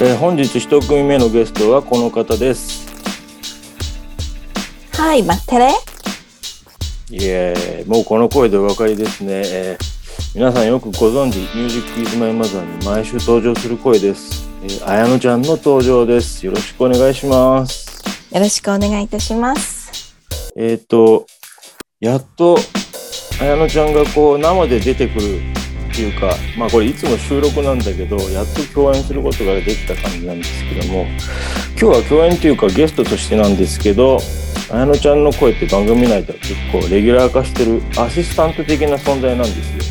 [0.00, 2.86] えー本日一組目のゲストはこの方です。
[4.92, 5.74] はい、待ってね。
[7.10, 9.42] いえもうこの声でお分かりですね。
[9.44, 9.98] えー
[10.34, 14.48] 皆さんよくご存知、ミュージックイズマイマザーに毎週登場する声です。
[14.62, 16.46] えー、綾乃ちゃんの登場です。
[16.46, 18.00] よろしくお願いします。
[18.32, 20.14] よろしくお願いいたします。
[20.54, 21.26] えっ、と、
[21.98, 22.56] やっと
[23.40, 25.57] 綾乃ちゃんがこう生で出てくる
[25.98, 31.06] っていうか、まあこれいつも収録なんだけど、やっと共演することができた感じなんですけども、
[31.70, 34.20] 今日は共演というかゲストとしてなんですけど、
[34.70, 39.82] 綾乃ちゃんの声って番組内では結構レギュラー化してるアシスタント的な存在なんですよ。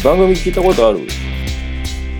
[0.02, 1.00] 番組聞いたことある？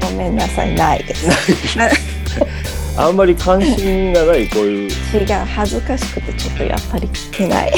[0.03, 1.27] ごめんなさい、ないです。
[2.99, 4.91] あんまり関心がないこういう。
[4.91, 7.73] 違う、恥ずかしくてちょっとやっぱり聞けない。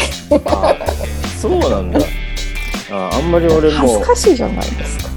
[0.46, 0.76] あ
[1.40, 2.00] そうなんだ。
[2.90, 3.78] ああんまり俺も。
[3.78, 5.10] 恥ずかしいじゃないですか。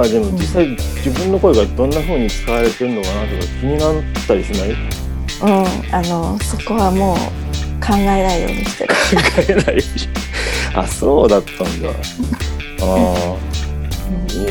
[0.00, 4.70] あでも実際自分の声がどんな風に使われてるのかなとか気になったりしない？
[4.70, 7.16] うん、あの、そこはもう
[7.84, 8.94] 考えないようにしてる。
[8.94, 9.82] 考えない
[10.74, 11.88] あそうだったんだ。
[11.90, 13.58] あー。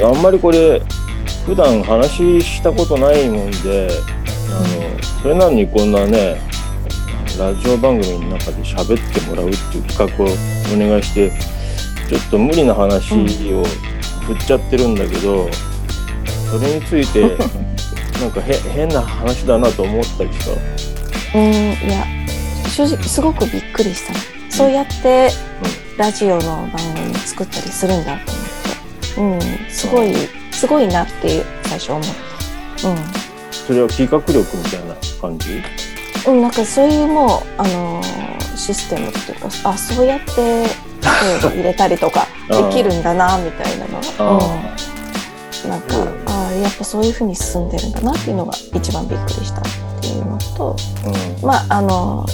[0.06, 0.82] あんまりこれ
[1.46, 3.90] 普段話したことないもんで
[4.50, 6.42] あのそれなのにこんなね
[7.40, 11.32] ラジオ番組の中で喋ってもらうっていう企画をお願いして
[12.10, 13.64] ちょっと無理な話を
[14.26, 15.50] 振っちゃってるんだけど、
[16.52, 17.22] それについて
[18.20, 20.40] なんかへ変な話だなと思ったりし
[21.34, 21.38] た？
[21.38, 22.06] うん、いや、
[22.70, 24.14] 正直すごくびっくりした。
[24.56, 25.30] そうやって
[25.98, 28.18] ラジオの番組作ったりするんだ
[29.16, 29.48] と思って。
[29.52, 30.16] うん、すごい、
[30.52, 32.04] すごいなって最初思っ
[32.82, 32.88] た。
[32.88, 32.98] うん。
[33.52, 35.62] それは企画力みたいな感じ？
[36.26, 40.66] うん、なんかそういうもう、あのーシステムっていうかあそうやって
[41.24, 44.00] 例えば入れたりとかできるんだなみたいなの。
[44.20, 46.08] あが、うん、なんか、うん。
[46.30, 49.64] あーやっぱそういうふうに進んでるんだなっていうのが一番びっくりしたっ
[50.02, 50.76] ていうのと
[51.42, 51.48] うん。
[51.48, 52.26] まああの、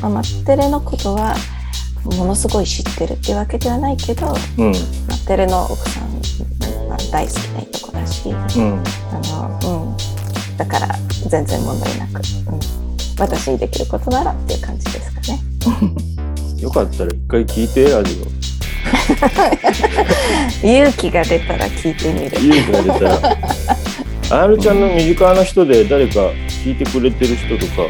[0.00, 1.36] まあ、マッテレのことは
[2.04, 4.26] ものすごい知ってるっていうわけではないけど
[4.58, 4.72] うん。
[4.72, 6.18] マッテレの奥さん
[6.88, 8.36] が大好きないとこだしうん。
[8.36, 10.88] あの、うん、だから
[11.28, 12.60] 全然問題なく、うん、
[13.18, 15.40] 私にできることならっていう感じですかね。
[16.60, 18.20] よかったら一回聞いてラジ
[20.62, 22.36] 勇気が出たら聞いてみる。
[22.36, 22.40] オ。
[22.40, 23.38] 勇気が出たら。
[24.30, 26.20] あやるちゃんの身近な人で誰か
[26.64, 27.82] 聞いてくれてる人とか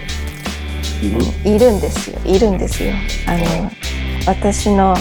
[1.03, 2.19] いる、いるんですよ。
[2.25, 2.93] いるんですよ。
[3.27, 3.71] あの、
[4.27, 4.97] 私の、あの、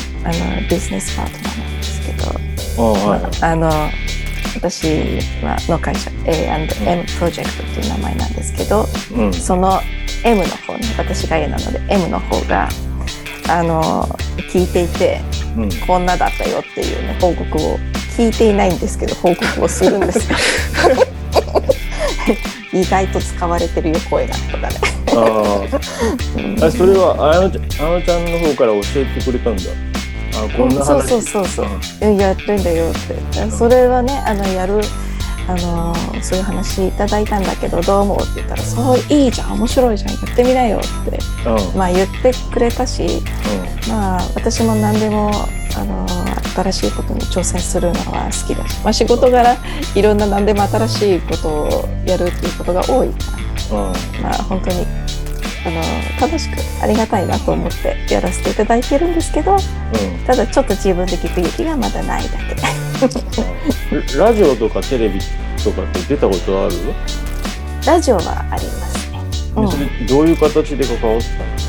[0.69, 3.69] ビジネスパートナーなんですけど、あの、
[4.55, 6.67] 私はの会社 A&M
[7.05, 9.33] プロジェクトっていう名前なんですけど、うん。
[9.33, 9.81] その
[10.23, 12.67] M の方ね、私が A なので M の方が、
[13.49, 14.03] あの、
[14.51, 15.21] 聞いていて、
[15.57, 15.69] うん。
[15.87, 17.79] こんなだったよっていうね、報告を
[18.17, 20.37] 聞いていないんですけど、報告をするんですよ。
[22.73, 24.75] 意外と使われてるよ、声がとかね。
[25.15, 25.19] あ
[26.61, 29.63] ああそれはあやのちゃんあやのちゃんの方から教えてくれたんだ。
[30.35, 30.85] あこんな話。
[30.85, 32.09] そうそうそうそう。
[32.09, 32.17] うん。
[32.17, 33.51] やってんだよって。
[33.51, 34.81] それはねあのやる
[35.47, 41.55] あのそういう話いただいたんだけどどう思うって言ったら「そういいじゃん面白いじゃんやってみなよ」ってうん。
[41.55, 43.23] うんまあ言ってくれたし
[43.87, 45.31] まあ私も何でも
[45.75, 46.05] あの
[46.55, 49.55] 新しいことに挑戦するのは好きだし、まあ、仕事柄
[49.95, 53.31] いろんな何でも新しいことをやるっていうことが多いか
[53.71, 53.93] らうん。
[54.21, 54.85] まあ本当に
[55.65, 55.81] あの
[56.21, 59.57] 楽しくありがたいなと思ってやらせていただいてるんですけど
[60.25, 62.81] ただちょっと自分で聞く勇気がまだないだけ。
[62.81, 62.86] うん
[64.17, 65.19] ラジオとかテレビ
[65.63, 66.73] とかって出たことある、
[67.85, 69.21] ラジオはありますね、
[69.55, 71.67] うん、それどういう形で関わったんです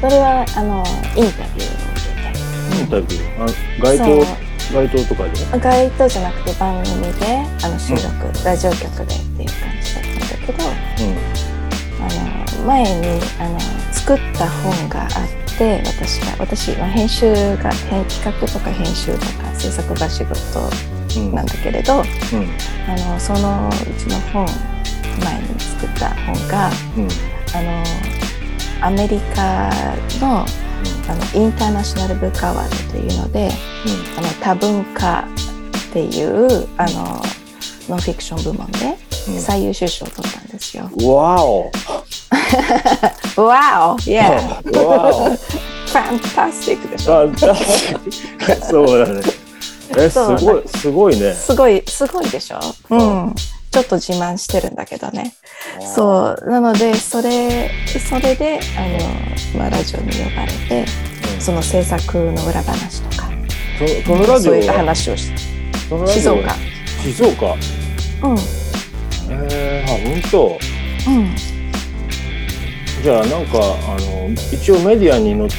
[0.00, 0.84] それはあの
[1.16, 3.44] インタビューインタビュー。
[3.44, 5.58] あけ街て頭街頭とかで？
[5.58, 7.26] 街頭じゃなくて番組で
[7.62, 10.64] あの収録、ラジオ局でっていう感じだったんだけど
[12.00, 13.60] あの前にあの
[13.92, 20.34] 作った本があって私が私は編集が編企画とか編集とか制作が仕事
[21.32, 22.02] なんだけれど、うん。
[22.88, 24.46] あのそのうちの本
[25.22, 27.08] 前に作った本がうん。
[27.54, 29.70] あのアメリカ
[30.20, 30.44] の
[31.08, 33.50] あのインターナショナルブックアワードというので
[34.18, 35.28] あの多文化
[35.90, 37.22] っていうあの
[37.88, 38.96] ノンフィクション部門で
[39.28, 39.40] うん。
[39.40, 40.90] 最優秀賞を取ったんですよ。
[40.92, 41.70] うんわお
[43.36, 43.96] Wow!
[44.04, 44.28] Yeah!
[44.86, 45.30] わお
[45.88, 47.26] Fantastic でしょあ
[48.64, 49.20] そうだね
[49.96, 52.58] えすごいすごいねすごい、すごいでしょ？
[52.90, 53.34] うん。
[53.70, 55.34] ちょっと自慢してるんだけどね。
[55.94, 56.48] そう。
[56.50, 57.70] なので、それ、
[58.08, 58.80] それで、あ
[59.56, 63.28] の、まあ、ラジオに呼ばれて、うんその制作の裏話とか、
[63.78, 65.36] そそのラジそういう話をして、
[66.12, 66.54] 静岡。
[67.02, 67.46] 静岡
[68.22, 68.36] うん。
[69.32, 69.84] へ
[70.22, 70.58] 本当
[71.10, 71.34] うん
[73.04, 75.50] じゃあなんかあの一応メディアに載っ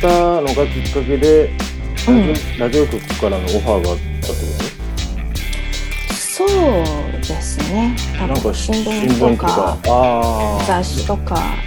[0.00, 0.08] た
[0.40, 1.48] のがきっかけで
[2.04, 4.00] ラジオ,、うんラジオ局からのオファーがあったってこ
[6.12, 6.48] そう
[7.20, 7.94] ですね。
[8.18, 9.78] なんか分新聞とか。
[10.66, 11.36] 雑誌とか。
[11.36, 11.60] あ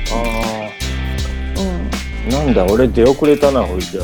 [1.55, 2.29] うん。
[2.29, 4.01] ーなんだ俺出遅れたなほいじゃ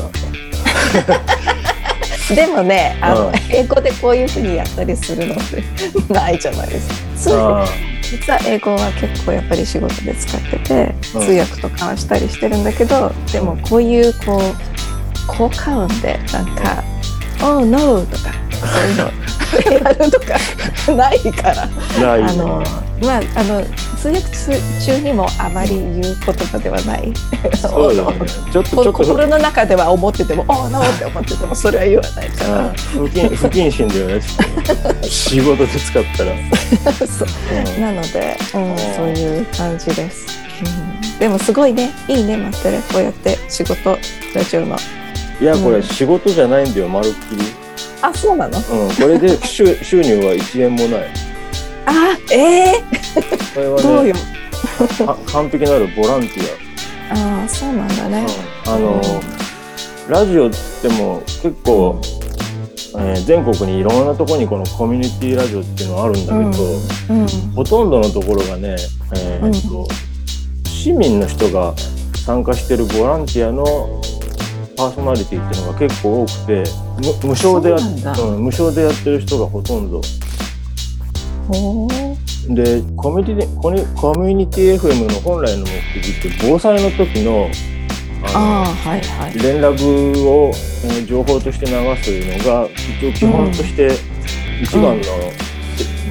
[2.34, 3.34] でもねあの、うん。
[3.50, 5.62] 英語でこういうふうにやったりするのって
[6.14, 6.94] ないじゃないですか。
[7.16, 7.68] 通あ
[8.10, 11.26] 実は英語は結構やっぱり仕事で使ってて、うん。
[11.26, 16.82] 通訳とかはしたりしてるんだけどでもこういうこう効果音でなんか
[17.42, 18.32] 「Oh no」とか
[18.66, 19.10] そういうの。
[19.86, 21.68] やるとかないから。
[21.68, 22.22] ーない。
[22.22, 22.62] あの
[23.02, 23.64] まああの
[23.96, 24.20] 通訳
[24.84, 27.12] 中にもあまり言う言葉ではない。
[27.56, 28.26] そうだよね。
[28.52, 32.58] ちょっと心の中では思ってても「Oh no」って思っててもそれは言わないから。
[32.60, 34.20] うん不謹不謹慎だよね。
[35.02, 36.32] 仕事で使ったら、
[37.06, 37.28] そう。
[37.76, 37.80] うん。
[37.80, 40.26] なので、うんそういう感じです、
[40.62, 41.18] うん。
[41.18, 41.90] でもすごいね。
[42.08, 43.98] いいね待ってねこうやって仕事
[44.34, 44.76] ラジオの。
[45.40, 45.80] いやこうん。
[45.80, 47.42] れ仕事じゃないんだよまるっきり、
[48.02, 48.58] あそうなの？
[48.58, 51.06] うん、これで収収入は1円もない。
[51.86, 52.74] あええ
[53.54, 54.14] これはどうよ。
[55.26, 56.42] 完璧なるボランティ
[57.10, 58.26] ああそうなんだね、
[58.66, 58.84] ア、うん。
[58.84, 59.02] あの
[60.08, 60.50] ラジオっ
[60.80, 66.64] ても結構、えー全国にいろんなところにこのコミュニティラジオっていうのはあるんだけど、
[67.10, 68.76] うんほとんどのところがね、
[69.14, 69.88] えーっと
[70.66, 71.74] 市民の人が
[72.24, 73.64] 参加してるボランティアの
[74.76, 80.00] パーソナリティっていうのが結構多くてむ無償でやううん、無償でやってる人がほとんど。
[82.48, 87.50] でコミュニティコミュニティ FM の本来の目的って防災の時の
[88.22, 89.38] あのああはいはい。
[89.38, 90.52] 連絡を、
[90.84, 92.68] えー情報として流すというのが
[92.98, 93.90] 一応基本として
[94.62, 94.92] 一番の、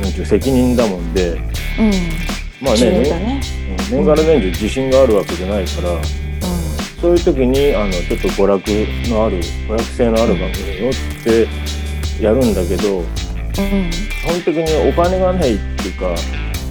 [0.02, 1.40] なんていう責任だもんで、うん。
[2.62, 3.42] まあねだね。
[3.44, 5.98] うん年がら年中地震があるわけじゃないから、う
[7.02, 8.68] そういう時にあのちょっと娯楽
[9.10, 10.94] のある娯楽性のある番組をっ
[11.24, 11.48] て
[12.22, 13.06] やるんだけどんうん
[13.92, 16.16] 基本的にお金がないっていうか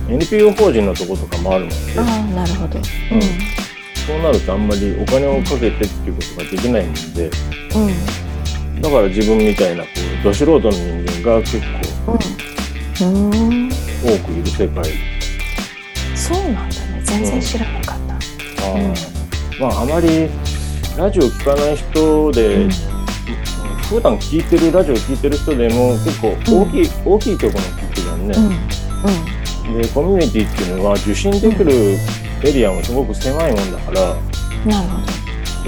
[0.09, 2.79] NPO 法人のとことかもあるもんで、ああなるほど。
[2.79, 2.83] うん。
[2.83, 7.31] そうなるとあんまりお金をかけてっていうことができないもんで。
[7.75, 7.87] うん。
[7.87, 8.19] うん
[8.81, 9.89] だから自分みたいなこ
[10.21, 11.59] うど素人の人間が結
[12.07, 13.31] 構うん。
[13.31, 14.85] うん多くいる世界、
[16.15, 17.01] そうなんだね。
[17.03, 19.18] 全然知らなかった、あー
[19.59, 20.29] まああまり
[20.97, 22.71] ラジオ聞かない人で、うん。
[23.89, 28.35] 普段聞いてるラジオ聞いてる人でも結構大きい、大きい曲の聞くじゃんね、
[29.67, 29.81] うん。
[29.81, 31.97] でコミュニティっていうのは受信できる
[32.45, 34.13] エリアもすごく狭いもんだから。
[34.13, 34.19] うん
[34.69, 35.01] なるほ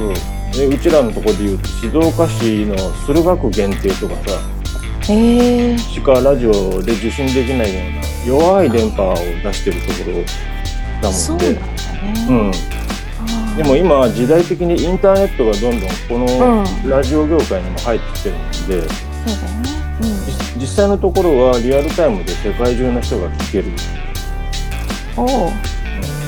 [0.08, 0.14] ど。
[0.14, 0.30] そう。
[0.52, 2.76] でうちらのところで言うと静岡市の
[3.06, 4.36] 駿河区限定とかさ
[5.02, 7.80] しかラジオで受信できないよ
[8.26, 11.12] うな弱い電波を出してるところだもんで。
[11.12, 12.52] そうなんだね、うん、
[13.56, 16.90] でも今時代的にインターネットがどんどんこのうん。
[16.90, 18.88] ラジオ業界にも入ってきてるので、そうだよね。
[20.56, 23.68] じ実際のところはリアルタイムで世界中の人が聞ける。
[23.68, 23.74] うん
[25.16, 25.52] おお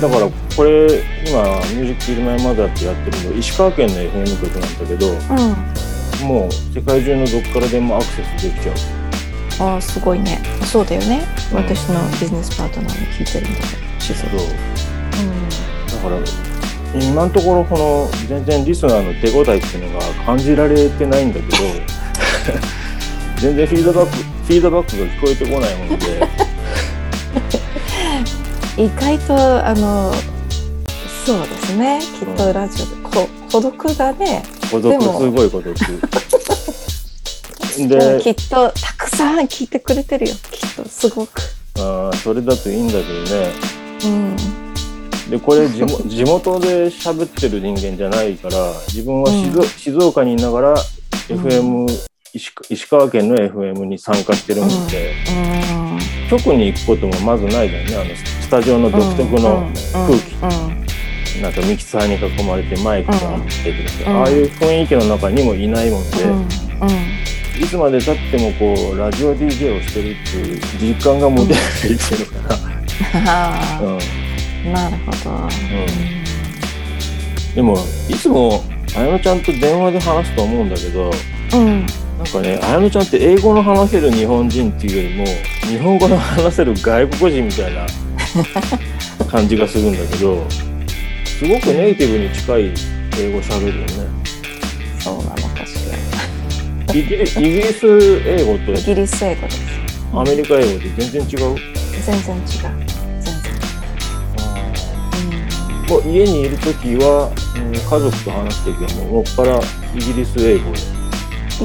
[0.01, 1.41] だからこれ今
[1.73, 6.27] 「ミュージック・イルマイ・マザー」ってやってるの石川県の FM 局なんだけどうん。
[6.27, 8.75] もう世界中のどこからでもアクセスできちゃう。
[9.59, 10.41] あーすごいね。
[10.65, 11.21] そうだよね、
[11.51, 11.57] うん。
[11.57, 14.29] 私のビジネスパートナーに聞いてるんだけどそう。
[15.87, 16.17] だから
[16.95, 21.57] 今のところこの全然リスナーの手応えっていうのが感じられてないんだけど
[23.41, 26.05] 全然フィードバックフィードバックが聞こえてこないもので。
[28.77, 30.13] うん、意外とあの
[31.25, 31.99] そうですね。
[32.19, 35.73] きっとラジオでこ孤独だね孤独すごい孤独。
[37.87, 40.35] できっとたくさん聞いてくれてるよ。
[40.51, 41.41] きっとすごく。
[41.77, 43.51] あーそれだといいんだけどね。
[44.05, 44.35] うん
[45.33, 50.75] でこれ地元 地元で喋ってる人間じゃないから自分は静,、静岡にいながら
[51.27, 51.87] FM、
[52.33, 55.13] 石石川県の FM に参加してるので、
[56.29, 56.37] うん。
[56.39, 57.95] 局に行くこともまずないだよね。
[57.95, 58.05] あの
[58.41, 61.41] スタジオの独特の空気、うん。
[61.41, 64.17] なんかミキサーに囲まれてマイクがあってとかさ、うん。
[64.17, 66.31] ああいう雰囲気の中にもいないもんで、うん。
[66.31, 67.63] うん。
[67.63, 72.59] いつまでたってもこうラジオ DJ をしてるっていう実感が持てないっていうのか
[73.15, 73.97] あな、うん。
[73.97, 74.22] ー
[74.71, 75.47] なるほど、
[77.55, 77.77] でも
[78.09, 78.63] いつも
[78.95, 81.11] 綾乃ちゃんと電話で話すと思うんだけど
[81.53, 81.85] うん。
[82.17, 85.25] なんかね綾乃ちゃんって英語の話せる日本人っていうよりも
[85.67, 87.85] 日本語の話せる外国人みたいな
[89.29, 90.47] 感じがするんだけど
[91.25, 92.71] すごくネイティブに近い
[93.19, 93.87] 英語喋るよね。
[94.99, 95.75] そうなのかし
[96.87, 96.93] ら。
[96.95, 97.85] イギリイギリス
[98.25, 99.59] 英語とイギリス英語です。
[100.13, 101.57] アメリカ英語って全然違う？
[102.05, 102.92] 全然違う
[106.05, 109.59] 家にいる時は、うん、家族と話す時はもうもっぱら
[109.95, 110.71] イギリス英語。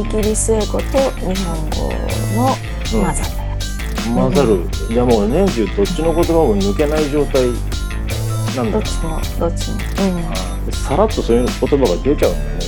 [0.00, 0.84] イギリス英語と
[1.18, 1.92] 日本語
[2.36, 2.56] の
[2.92, 7.46] 混ざったやつ、混ざる、じゃあもう年中どっちの言葉も抜けない状態
[8.56, 8.72] なんだ。
[8.72, 9.78] どっちもどっちも。
[10.32, 12.58] あさらっとそういう言葉が出ちゃうんだね。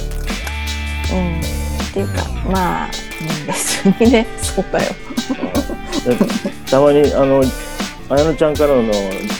[1.12, 4.26] うん、うん、っていうかまあ、うん、別にね。
[4.40, 4.94] そうだよ。
[6.70, 7.42] たまにあの
[8.10, 8.82] 綾乃ちゃんからの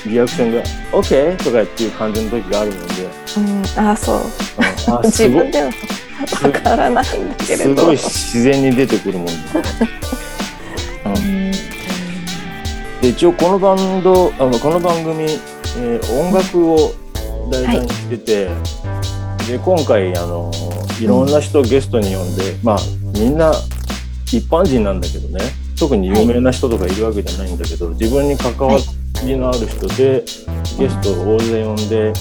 [0.07, 0.63] リアクションが
[0.97, 4.17] 「OK?」とかっていう感じの時があるので、うん、あそう。
[4.17, 4.95] うん。
[4.95, 5.43] あ自 すごい。
[5.43, 5.67] 分では
[6.43, 7.65] わからないんだけれど。
[7.65, 9.33] すごい自然に出てくるもんだ、
[11.07, 11.17] うん。
[11.17, 11.53] うん。
[13.01, 15.25] で一応このバンドあのこの番組、
[15.79, 16.95] えー音楽を
[17.51, 18.49] 題材にしてて、
[19.49, 20.53] で今回あの
[21.01, 22.79] いろんな人をゲストに呼んで、まあ
[23.15, 23.53] みんな
[24.27, 25.45] 一般人なんだけどね
[25.81, 28.79] 特に有名な人とかいるわけじゃないんだけど、自分に関わ
[29.25, 30.23] りのある人で、
[30.79, 32.13] ゲストを大勢呼んで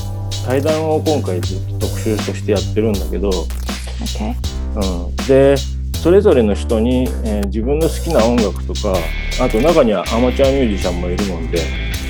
[0.46, 5.56] 対談を今回特集としてやってるんだけど、うん、で
[6.02, 8.96] それぞれの人に、えー自分の好きな音楽とか
[9.42, 11.60] あと中にはアマチュアミュージシャンもいるもんで、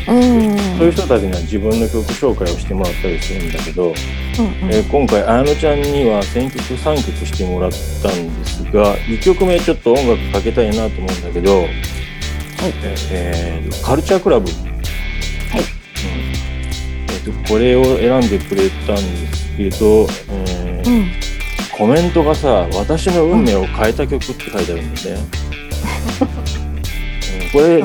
[0.10, 0.58] うん。
[0.78, 3.96] そういう人たちには自分の曲紹介をしてもらったりするんだけど、うんうん。
[4.72, 11.66] えー今回綾乃ちゃんには選曲3曲してもらったんですが1曲目ちょっと音楽かけたいなと思うんだけど、
[13.12, 14.56] えーカルチャークラブ、はい。
[14.56, 14.64] うん。
[17.08, 19.02] えーとこれを選んでくれたんで
[19.34, 21.12] すけど、えーうん。
[21.78, 25.24] コメントがさ「私の運命を変えた曲」って書いてあるんだよね。
[27.44, 27.50] うん。
[27.52, 27.82] これ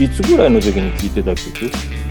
[0.00, 1.70] いつぐらいの時に聴いてた曲？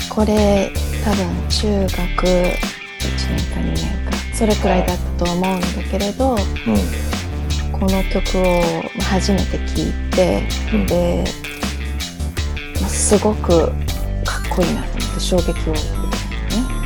[0.10, 0.72] これ
[1.04, 6.40] 多分中学1年か2年かそれくらいだったと思うんだけれどうん。
[7.72, 8.44] この曲を
[8.96, 10.86] まあ初めて聴いてうん。
[10.88, 11.24] で、
[12.80, 16.14] まあ、すごくかっこいいなと思って衝撃を受けたのね。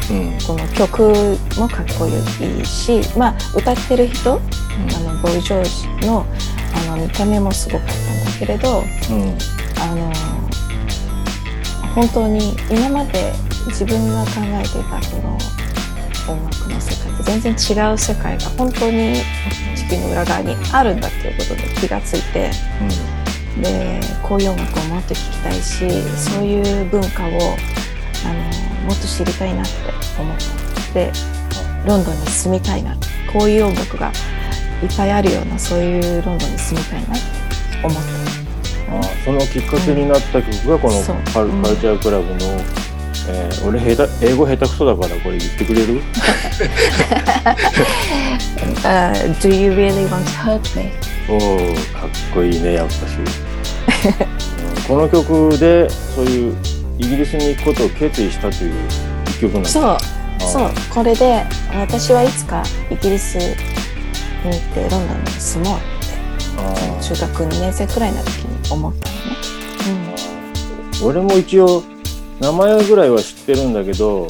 [0.09, 0.39] うん。
[0.47, 6.25] この曲もかっこいいし、まあ、歌ってる人あのボイ・ジョージの
[6.89, 9.37] あの見た目もすごかったんだけれどうん。
[9.79, 10.11] あの
[11.97, 13.33] 本当に今まで
[13.69, 15.35] 自分が考えていたこの
[16.31, 19.15] 音楽の世界と全然違う世界が本当に
[19.75, 22.51] 地球の裏側にあるんだっていうことで気がついて。
[23.57, 27.29] でこういう音楽をもっと聴きたいしそういう文化を
[28.23, 29.71] あのもっと知りたいなって
[30.21, 30.37] 思っ
[30.93, 31.11] て
[31.87, 32.95] ロンドンに住みたいな
[33.33, 34.11] こういう音楽が
[34.83, 37.25] いっぱいあるようなそういうロンドンに住みたいなって
[37.83, 38.46] 思っ
[38.89, 41.01] あそのきっかけになった曲がこの
[41.33, 41.61] カル,、うん。
[41.63, 42.35] カルチャークラブの、
[43.29, 46.01] えー俺下手英語下手くそだからこれ言ってくれる？
[48.81, 49.11] た。
[49.11, 50.91] Uh, do you really want to hurt me?
[51.29, 51.57] おお
[51.93, 53.19] かっこいいねやっぱし、う
[54.79, 56.55] んこの曲でそういう
[56.99, 58.73] イギリスに行くことを決意したという
[59.27, 59.69] 一曲なんだ。
[59.69, 59.83] そう。
[59.83, 59.97] あ
[60.39, 60.71] そう。
[60.89, 61.43] これで
[61.75, 63.43] 私はいつかイギリスに
[64.45, 65.81] 行ってロンドンに住もうっ
[67.01, 67.03] て。
[67.03, 70.15] 中学2年生くらいの時に思ったのね。
[70.93, 71.83] ー俺も一応
[72.39, 74.23] 名前ぐらいは知ってるんだけどうん。
[74.23, 74.27] うん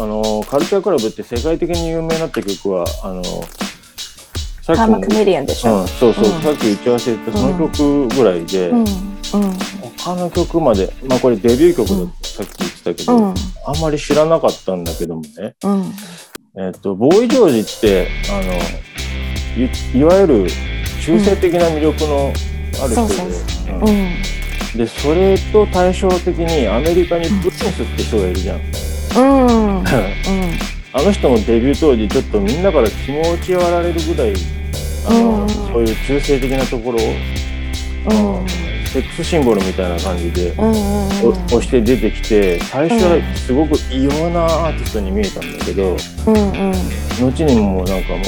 [0.00, 3.24] あのカルチャークラブって世界的に有名になった曲はあの
[4.62, 5.80] さカーマクメディアンでしょ？
[5.80, 6.40] うん、そうそう、うん。
[6.40, 8.78] さっき打ち合わせたその曲ぐらいで、うん。
[8.78, 8.86] うん。
[9.98, 13.34] 他の曲までまあこれデビュー曲だってさっき言ってたけど、うん。
[13.66, 15.56] あんまり知らなかったんだけどもね。
[15.64, 15.92] うん。
[16.56, 18.52] えっ、とボーイ・ジョージってあの
[19.64, 20.46] いいわゆる
[21.04, 22.32] 中性的な魅力の
[22.82, 23.88] ある人で、そうん。
[23.88, 24.78] うん。
[24.78, 28.60] でそれと対照的にアメリカにプリンスって人がいるじゃん、
[29.16, 29.78] うん。
[29.78, 29.84] うん。
[30.92, 34.34] あの人もデビュー当時ちょっとみんなから気持ち悪がられるぐらい
[35.06, 35.48] あの、うん。
[35.48, 38.48] そういう中性的なところを、うん。
[38.88, 46.72] セックスシンボルみたいな感じで、うん押して出てきて最初はすごく異様なアーティストに見えたんだけどうんうん。
[47.20, 48.22] 後にもうなんかも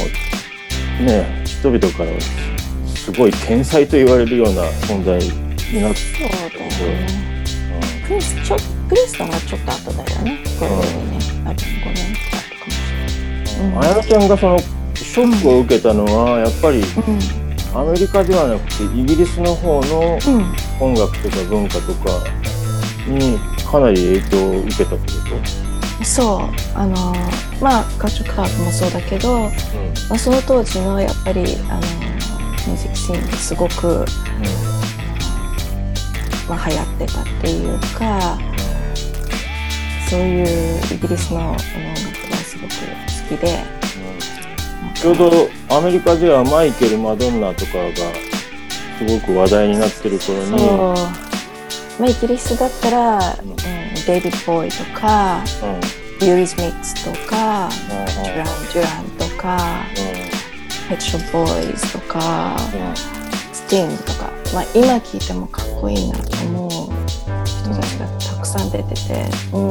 [1.00, 2.10] うね人々から
[3.00, 7.30] すごい天才と言われるような存在になってそうだよね。
[8.06, 8.56] プリンスちょ
[8.88, 10.38] プリンスさんはちょっと後だよね。
[10.58, 13.68] これでね、多分5年経ったかもしれない。
[13.68, 13.78] うん。
[13.78, 14.58] あやなちゃんがその
[14.94, 16.82] ショックを受けたのはやっぱり
[17.74, 22.22] アメリカではなくてイギリスの方のうん、うん、音楽とか文化とか
[23.08, 26.78] にかなり影響を受けたってこそう。
[26.78, 27.14] あの
[27.62, 29.50] まあカルチャークラブもそうだけど、ま
[30.08, 32.19] と、あ、その当時のやっぱりあの
[32.66, 34.04] ミュージックシーンがすごく、
[36.48, 38.38] まあ、流行ってたっていうか
[40.08, 41.62] そういうイギリスの音楽
[42.30, 43.80] がすごく好きで。
[45.00, 45.30] ちょうど
[45.70, 47.94] アメリカではマイケル・マドンナとかが
[48.98, 50.50] すごく話題になってる頃に
[51.98, 53.56] まあ、イギリスだったら、うん、
[54.06, 55.42] デヴィッド・ボウイとか
[56.20, 59.84] ユーリズミックスとかデュラン・デュランとか、
[60.90, 62.56] ペットショップボーイズとか、
[63.52, 66.70] スティングとか、まあ、今聞いてもかっこいいなと思う
[67.46, 69.68] 人たちがたくさん出てて、うん。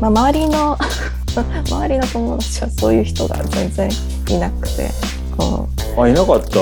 [0.00, 0.78] まあ、周りの
[1.68, 3.90] 周りの友達はそういう人が全然
[4.28, 4.88] いなくて
[5.36, 6.00] こう。
[6.00, 6.60] あいなかった。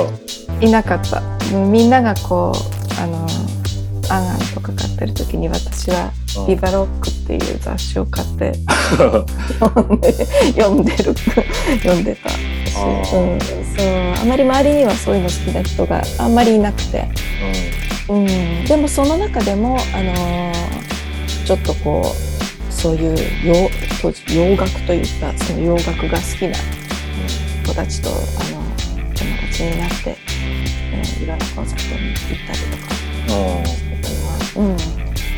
[0.67, 1.21] いなかった。
[1.52, 3.26] みんながこうあの
[4.11, 6.12] アンアンとか買ってる時に私は
[6.49, 8.53] 「ビバロック」っていう雑誌を買って
[9.69, 10.12] 読んで
[10.55, 11.15] 読んでる
[11.83, 12.37] 読んでたし
[12.77, 17.09] あ,、うん、そうあまり周りにはそういうの好きな人があんまりいなくて、
[18.09, 26.57] うん、うん、でもその中でも、あのー、ちょっとこうそういう洋当時洋楽といったその洋楽が好きな
[27.67, 28.62] 子たちとあの
[29.15, 30.17] 友達になって、
[30.93, 33.88] えー、いろんなコンサートに行ったりとか
[34.59, 34.77] うん、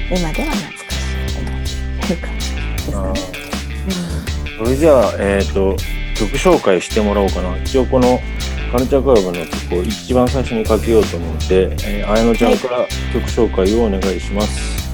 [0.09, 1.53] 今では懐かしいな
[2.07, 3.21] という感じですかね。
[4.59, 5.77] うん、それじゃあ、えーと、
[6.17, 7.55] 曲紹介してもらおうかな。
[7.59, 8.19] 一応この
[8.73, 14.89] カルチャークラブの曲を一番最初にかけようと思って、えー、綾乃ちゃんから曲紹介をお願いします。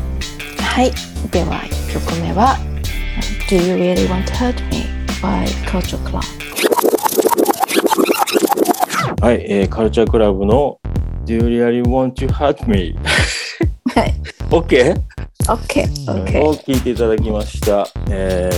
[0.60, 0.90] はい、
[1.30, 2.58] では1曲目は
[3.48, 4.86] Do You Really Want to Hurt Me
[5.22, 6.20] by Culture Club
[9.22, 10.80] はい、えー、カルチャークラブの
[11.24, 13.35] Do You Really Want to Hurt Me はい
[14.50, 14.94] OK?
[15.48, 18.50] OK, OK を聞いていただきました、え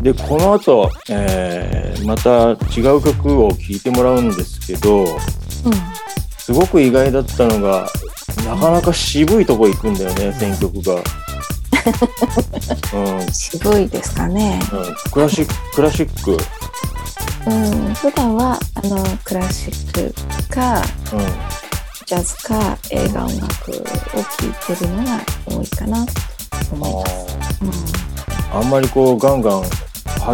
[0.00, 5.08] ー、でこの後、えー、また違う曲を聴いてもらうんですけど、うん、
[6.38, 7.88] すごく意外だったのが
[8.44, 11.02] なかなか渋いとこ行くんだよね選曲が。
[12.94, 16.36] うん、渋いですかね、うん、クラシッククラシック。
[17.46, 17.54] う
[17.90, 17.94] ん。
[17.94, 20.12] 普段はあのクラシック
[20.52, 20.82] か、
[21.12, 21.65] うん、
[22.06, 23.82] ジャズか映画音楽を聴
[24.72, 26.12] いてるのが多いかなと
[26.72, 29.62] 思います、うん、あんまりこうガンガン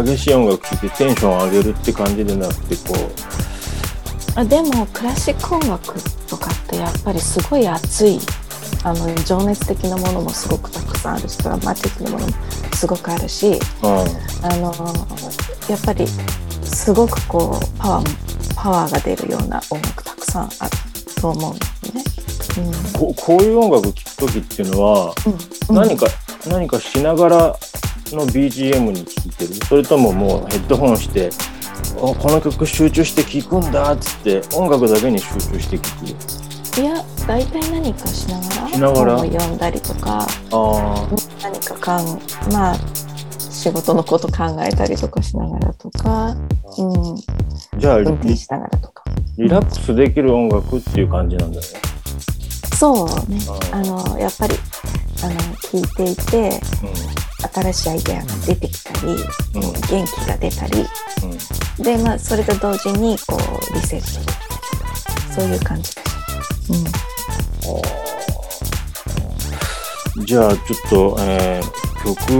[0.05, 4.39] 激しい音楽聴いてテンション上げるって感じでなくてこう。
[4.39, 5.95] あでもクラシック音楽
[6.27, 8.19] とかってやっぱりすごい熱い
[8.83, 12.33] あの情熱的なものもすごくたくさんあるしドラマティックなものも
[12.75, 13.55] すごくあるし、うん、
[14.45, 14.71] あの
[15.67, 16.05] やっぱり
[16.63, 20.92] すごくこうパワーパワーが出るような音楽たくさんある
[21.23, 22.65] と思うんですね。
[22.65, 25.15] うん、ここういう音楽聴く時っていうのは、
[25.69, 26.07] うん、何か
[26.49, 27.37] 何かしながら
[28.11, 29.53] の BGM に聴いてる？
[29.65, 31.29] それとももうヘッドホンして
[31.95, 35.89] この曲集中して聴くんだっつって音楽だけに集中して聴
[36.75, 36.81] く？
[36.81, 39.17] いや大体何かしながらしながら？
[39.17, 40.27] 本を読んだりとか
[41.41, 42.19] 何かかん
[42.51, 42.77] まあ
[43.63, 46.35] 仕事のこと考えたりとかしながらとか、
[46.77, 49.05] うん、じゃあ運転しながらとか。
[49.37, 51.67] リラックスできる音楽っていう感じなんだよね、
[52.77, 53.39] そうね。
[53.71, 54.55] あのやっぱり
[55.23, 60.85] あの聞いていて、うん、新しいアイデアが出てきたり、うん、元気が出たり、
[61.77, 63.37] うん、でまあそれと同時にこ
[63.71, 66.13] うリセットできたりとかそういう感じです
[70.17, 72.31] うん、じゃあちょっと、えー、曲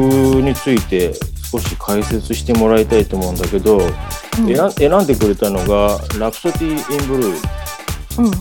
[0.41, 1.13] について
[1.52, 7.38] 少し解説してもらいたいと思うんだけど、うん、選んでくれたのが「ラプソディ・イン・ブルー」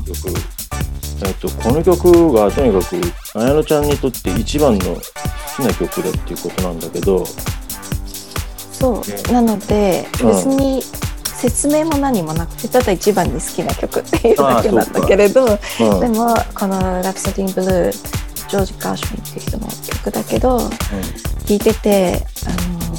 [0.07, 3.01] 曲、うん、えっと、この曲がとにかく
[3.35, 5.01] 綾乃ちゃんにとって一番の好
[5.57, 7.25] きな曲だっていうことなんだけど。
[8.73, 9.33] そう。
[9.33, 10.83] なので別に
[11.43, 22.97] 説明も何もなくてただ一番に好きな曲っていうだけなんだけれど、うん、でもこの「ラプソディン・ブルー」ジョージ・カーシュミンっていう人の曲だけど、うん、聴いててあの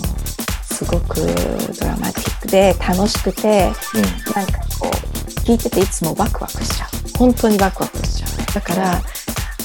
[0.64, 1.16] すごく
[1.80, 6.90] ドラマティックで楽しくて、うん、なんかこう聴いてていつもワクワクしちゃう。
[7.20, 8.54] 本当にワクワクしちゃう。
[8.56, 9.02] だから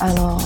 [0.01, 0.39] あの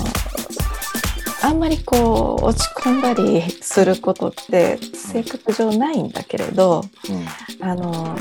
[1.42, 8.16] あんまりこう落ち込んだりすることって性格上ないんだけれど、うん、あの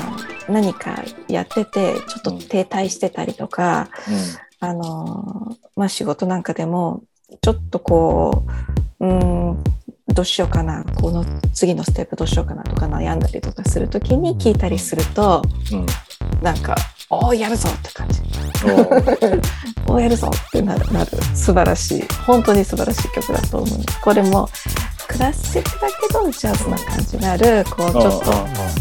[0.48, 7.04] 何かやっててちょっと停滞してたりとか、うん、あのまあ、仕事なんかでも
[7.40, 8.44] ちょっとこ
[9.00, 9.64] ううん
[10.08, 10.84] どうしようかな。
[11.00, 15.42] この次のステップどうしようかなとか悩んだりとかする時に聞いたりすると、
[15.72, 15.86] うん、
[16.42, 16.76] なんか
[17.08, 18.20] 「おおやるぞ!」って感じ
[19.86, 20.92] 「お おやるぞ!」ってなる。
[20.92, 22.04] なる素晴らしい。
[22.26, 23.78] 本当に素晴らしい曲だと思う。
[24.02, 24.48] これも
[25.08, 28.20] クラシックだけどジャズな感じがあるこうちょっ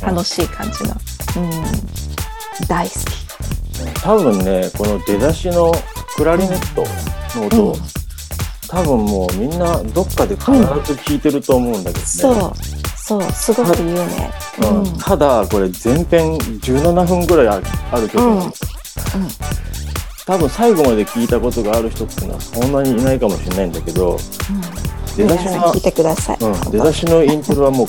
[0.02, 0.96] と楽しい感じの、
[1.38, 4.02] うん、大好き。
[4.04, 5.72] 多分ねこの出だしの
[6.16, 6.84] クラリネット
[7.40, 7.82] の音、うん
[8.72, 12.54] 多分もうみんなどっかで必ず聞いてると思うんだけどね、そう
[12.96, 14.32] そうすごく言うね、
[14.64, 17.60] うん、ただこれ前編17分ぐらいあ
[18.00, 18.52] るけど、うん、
[20.26, 24.18] 多分最後まで聞いたことがある人っていうのはそんなにいないかもしれないんだけど、
[25.18, 27.88] 出だしの聞いてください、うん、出だしのイントロはもう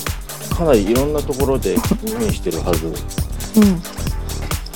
[0.52, 1.76] かなりいろんなところでイ
[2.18, 2.86] メしてるはず。
[2.86, 4.12] うん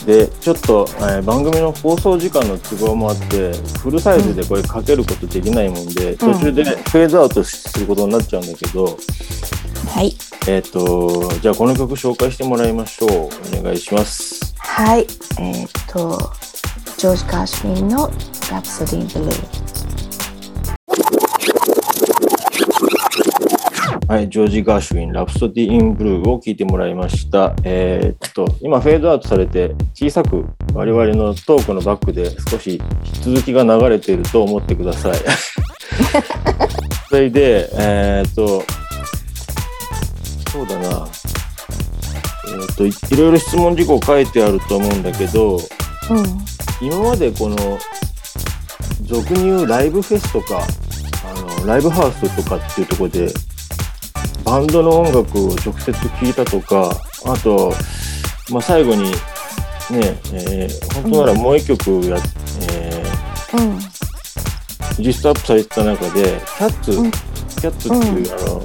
[0.07, 10.17] でちょっと、えー、番組の放送時間の都合もあってフルサイズでこれかけることできないもんで、うん、途中でフェーズアウトすることになっちゃうんだけど、はい。
[10.47, 13.59] えっ、ー、とじゃあこの曲紹介してもらいましょう。
[13.59, 14.55] お願いします。
[14.59, 15.07] はい。
[15.41, 16.33] えっ、ー、と
[16.97, 18.09] ジョージ・カーシュィンの
[18.51, 19.67] 「ラプソディン・ブルー」
[24.09, 27.57] はい、ジョージ・ガーシュウィン、ラプソディ・イン・ブルーを聞いてもらいました。
[27.65, 32.81] えー、っと、今、フェードアウトされて、小さく我々のトークのバックで少し
[33.21, 35.17] 続きが流れていると思ってください。
[37.11, 38.63] それで、えー、っと、
[40.53, 41.09] そうだな、
[42.47, 45.61] えー、っと、いろいろ質問事項書いてあると思うんだけど、うん、
[46.81, 47.57] 今までこの、
[49.03, 50.63] 俗に言うライブフェスとか、
[51.25, 53.33] あのライブハウスとかっていうところで
[54.45, 56.91] バンドの音楽を直接聴いたとか
[57.25, 57.73] あと、
[58.51, 62.17] まあ、最後にね、えー、本当ならもう一曲や、
[62.71, 68.63] えー、うん、リストアップされてた中で「キャッツ」うん、キャッツっていう、うん、あの、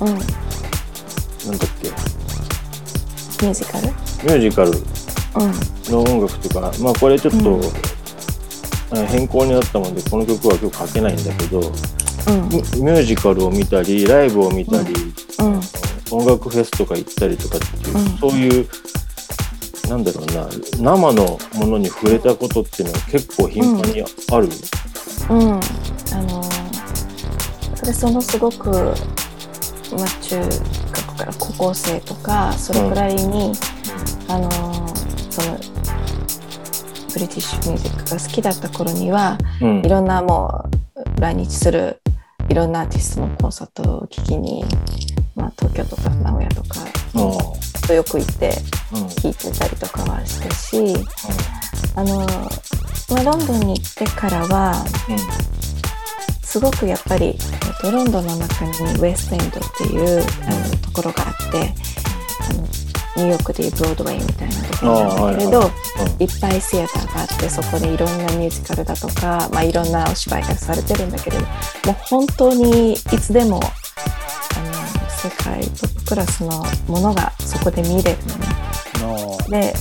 [0.00, 1.88] うん、なんだっけ？
[1.88, 3.86] ミュージカル？
[3.86, 4.72] ミュージカル。
[5.90, 7.60] の音楽とか、まあこれちょっと、
[9.06, 11.72] 変更になったもんでこの曲は今日書けないんだけど、うん、
[12.26, 15.60] ミュージカルを見たりライブを見たり、うん、
[16.10, 18.68] 音楽フェスとか行ったりとかっていう、うん、そういう
[19.88, 24.02] なんだろうな生のものに触れたことっていうのは結構頻繁に
[24.32, 24.48] ある、
[25.30, 25.56] うん、うん、あ
[26.22, 26.42] の
[27.74, 28.94] 私そのすごく、まあ、
[30.22, 33.52] 中学から高校生とかそれくらいに、
[34.28, 34.50] あの
[35.30, 35.58] その
[37.12, 40.68] ブリティッシュミュージックが好きだった頃には、いろんなも
[41.16, 42.00] う来日する
[42.50, 44.64] いろんなアーティストのコンサートを聞きに、
[45.36, 46.80] まあ、東京とか名古屋とか
[47.86, 48.50] とよく行って
[48.90, 51.04] 聞いてたりとかはしたし、うん、
[51.94, 52.26] あの
[53.10, 55.18] まあ、ロンドンに行ってからは、うん、
[56.42, 57.36] すごくやっぱり、えっ
[57.80, 61.74] と、ロンドンの中にウェストエンドっていうあのところがあって
[62.50, 62.66] あの
[63.16, 65.70] ニューヨークでいうブロードウェイみたいなところなんだけれど、は
[66.18, 71.48] いっぱいシアターがあってそこでいろんなミュージカルだとか、まあ、いろんなお芝居がされてるんだけれども
[71.92, 78.18] う本当にいつでもあの世界トップクラスのものがそこで見れる
[79.00, 79.72] のね。
[79.72, 79.74] で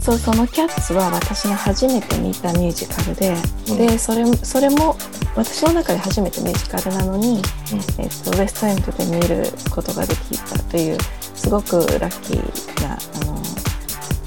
[0.00, 3.34] そうその「キャッツ」は私が初めて見たミュージカルで
[3.68, 4.96] うん、でそれそれも
[5.36, 10.98] 私の中で初めてミュージカルなのに、うん、えーと、ウエストエンドで見ることができたという
[11.40, 13.42] すごくラッキーなあの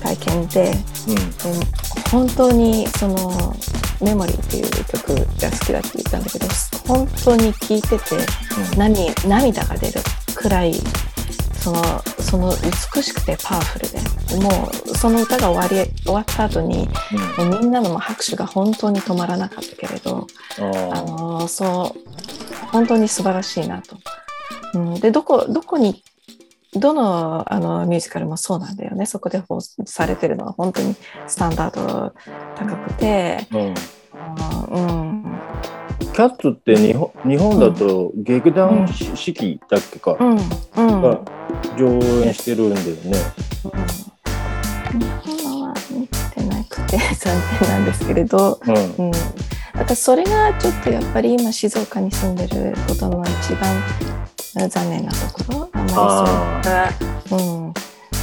[0.01, 0.73] 体験で
[1.07, 1.65] うん、で
[2.11, 3.55] 本当にその
[4.01, 6.47] 「メモリー」っていう曲が好きだって言ったんだけど
[6.87, 8.15] 本当に聴いてて、
[8.71, 10.01] うん、涙が出る
[10.33, 10.73] くらい
[11.59, 12.53] そのその
[12.95, 13.99] 美しくてパワフルで
[14.41, 16.89] もうその歌が終わり終わった後に、
[17.39, 20.27] うん、みんなの拍手が本当に止まらなかったけれど
[20.59, 20.61] あ
[21.01, 23.97] のそう本当に素晴らしいなと。
[24.73, 26.03] うん、でどこどこに
[26.75, 29.05] どのあのミュージカルもそうなんだよね。
[29.05, 30.95] そこで放送されてるのは本当に
[31.27, 32.13] スタンダード
[32.55, 35.23] 高くて、うん、うん。
[36.13, 40.29] キャッツって日本日本だと劇団四季だっけか、うん。
[40.31, 41.19] うん、が
[41.77, 41.87] 上
[42.23, 43.17] 演してるんだよね。
[44.93, 45.05] うん、日
[45.45, 49.11] 本は見てなくて 残念なんですけれど、うん。
[49.75, 55.17] 私それがちょっとやっぱり今静岡に住んでることの一番残念なと
[55.51, 57.41] ころそういった、う。
[57.69, 57.73] ん、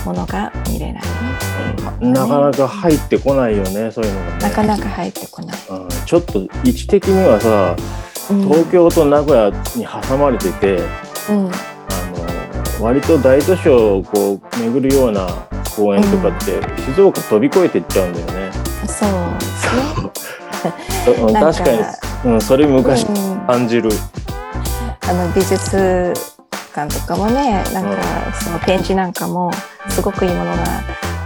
[0.04, 7.76] ものが見れないっていう、ね、なかなか入ってこないよねそういうのが、ね、なかなか入ってこない、うん、ちょっと位置的にはさ
[8.28, 10.76] 東京と名古屋に挟まれてて、
[11.28, 11.50] うん、あ
[12.78, 15.28] の割と大都市をこう巡るような
[15.74, 18.52] 公園とかって、うん、静岡飛び越えていっちゃうんだよね。
[18.86, 19.10] そう
[21.04, 21.72] そ う確か
[22.24, 23.04] に、うん、それ昔
[23.46, 23.90] 感じる。
[25.08, 26.12] あの美術
[26.74, 29.50] 館とかもねなんかその展示なんかも
[29.88, 30.64] すごくいいものが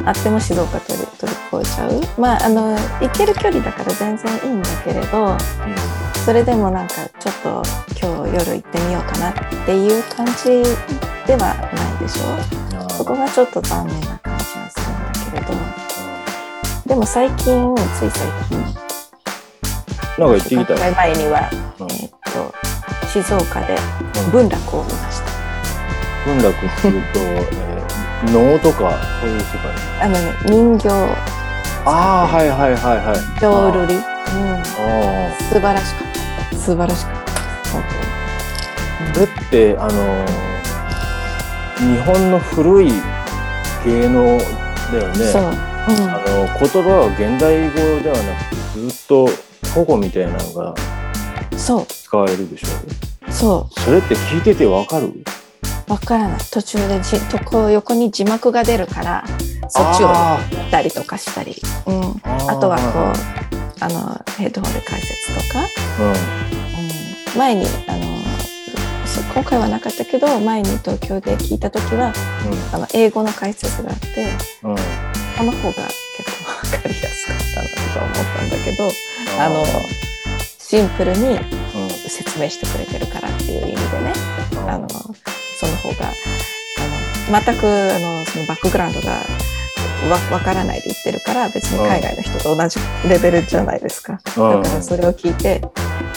[0.06, 2.20] あっても静岡取り取り越えちゃう。
[2.20, 5.38] まああの行ける距離だから全然いいんだけれど、うん、
[6.24, 7.62] それでもなんかちょっと
[8.00, 9.34] 今日夜行ってみようかなっ
[9.66, 10.62] ていう感じ
[11.26, 12.88] ではないでしょ。
[12.90, 14.80] そこがちょっと残念な感じはす
[15.30, 15.64] るんだけれど。
[16.86, 18.58] でも最近つい最近
[20.18, 23.76] なんか行ってきた前には、うん、えー、っと静岡で
[24.30, 25.33] 文楽を見ました。
[26.26, 29.62] 文楽っていうと、えー、能とかそういう世界？
[30.00, 30.88] あの、ね、人形。
[31.86, 34.02] ああはいはいはいはい浄瑠璃、うん、
[35.48, 36.06] 素晴らしかっ
[36.50, 36.56] た。
[36.56, 37.30] 素晴らしかった。
[37.72, 37.88] 本当
[39.04, 40.24] にそれってあの
[41.78, 42.86] 日本の古い
[43.84, 44.38] 芸能
[44.92, 45.14] だよね。
[45.26, 46.24] そう、うん、あの
[46.58, 49.28] 言葉は現代語ではなくてずっと
[49.74, 50.74] 古語みたいなのが
[51.58, 51.86] そう。
[51.86, 52.68] 使われるでしょ。
[53.30, 55.06] そそれって聞いててわかる？
[55.06, 55.10] う
[55.88, 56.38] わからない。
[56.50, 59.24] 途中でじとこう横に字幕が出るから
[59.68, 62.50] そっちをあ見たりとかしたり、うん、ー。
[62.50, 63.12] あとはこ
[63.80, 65.64] うあのヘッドホンで解説とか、う
[67.34, 68.04] うん、前にあの
[69.06, 72.12] そ今回はなかったけど前に東京で聞いた時は
[72.72, 74.28] あの英語の解説があってん
[74.64, 74.70] うん。
[74.72, 74.78] うん
[75.36, 75.74] その方が
[76.16, 78.88] 結構分かりやすかったなとか思ったんだけど
[79.42, 79.64] あの
[80.58, 81.38] シンプルに
[81.74, 81.90] うん。
[81.90, 84.12] 説明してくれてるからっていう意味でね。
[84.52, 84.70] うん。
[84.70, 84.88] あの
[85.56, 86.12] その方が
[87.30, 89.22] あの全くあのそのバックグラウンドが
[90.10, 94.20] わわからないで言ってるから別に海外の人と同じレベルじゃないですか。
[94.36, 94.62] うん。
[94.62, 95.70] だからそれを聞いてこ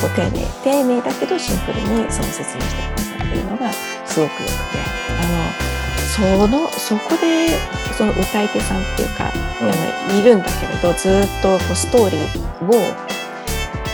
[0.06, 3.72] う丁寧丁寧だけどシンプルにその説明してくださってるのが
[4.06, 7.50] すごくよくてあのそのそこで
[7.98, 9.70] その歌い手さんっていうか、うん。
[9.70, 13.18] あのいるんだけれどずっとこうストーリーを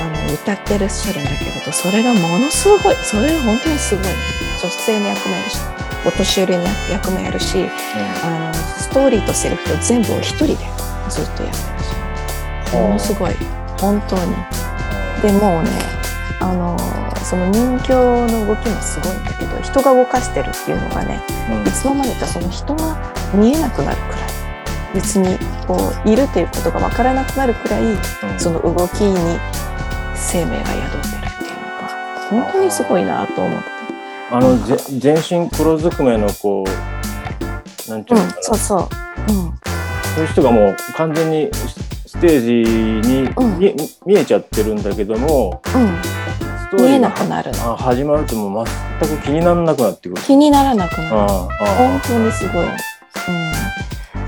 [0.01, 4.05] あの歌ってらっしゃるんだけれどそれがものすごいそれが本当にすごい
[4.63, 5.57] 女性の役もやるし
[6.05, 7.69] お年寄りの役もやるし
[8.23, 10.55] あのストーリーとセリフと全部を一人で
[11.09, 13.33] ずっとやってものすごい
[13.79, 14.35] 本当に。
[15.21, 15.69] でもうね
[16.39, 16.77] あの
[17.23, 21.67] その人形の動きもすごいんだけど人が動かしてるっていうのがねうん。
[21.67, 24.21] いつの間にかその人が見えなくなるくらい。
[24.93, 27.99] 別にこういるということがわからなくなるくらいうん。
[28.39, 29.39] その動きに
[30.15, 33.72] 生命が宿ってるっていうのが本当にすごいなと思って。
[34.35, 36.63] あのぜ全身黒ずくめのこ
[37.87, 38.79] うなんていうのかな、そうそう。
[38.79, 39.53] うん。
[40.15, 43.75] そういう人がもう完全にステージに、うん見
[44.07, 45.85] 見えちゃってるんだけどもストうん。
[45.85, 47.73] 見えーリーがなくなるの。
[47.73, 48.65] あ始まるともう
[48.99, 50.21] 全く気にならなくなってくる。
[50.23, 51.15] 気にならなくなる。
[51.15, 51.25] あ
[51.61, 52.65] あ本当にすごい。
[52.65, 52.71] うん。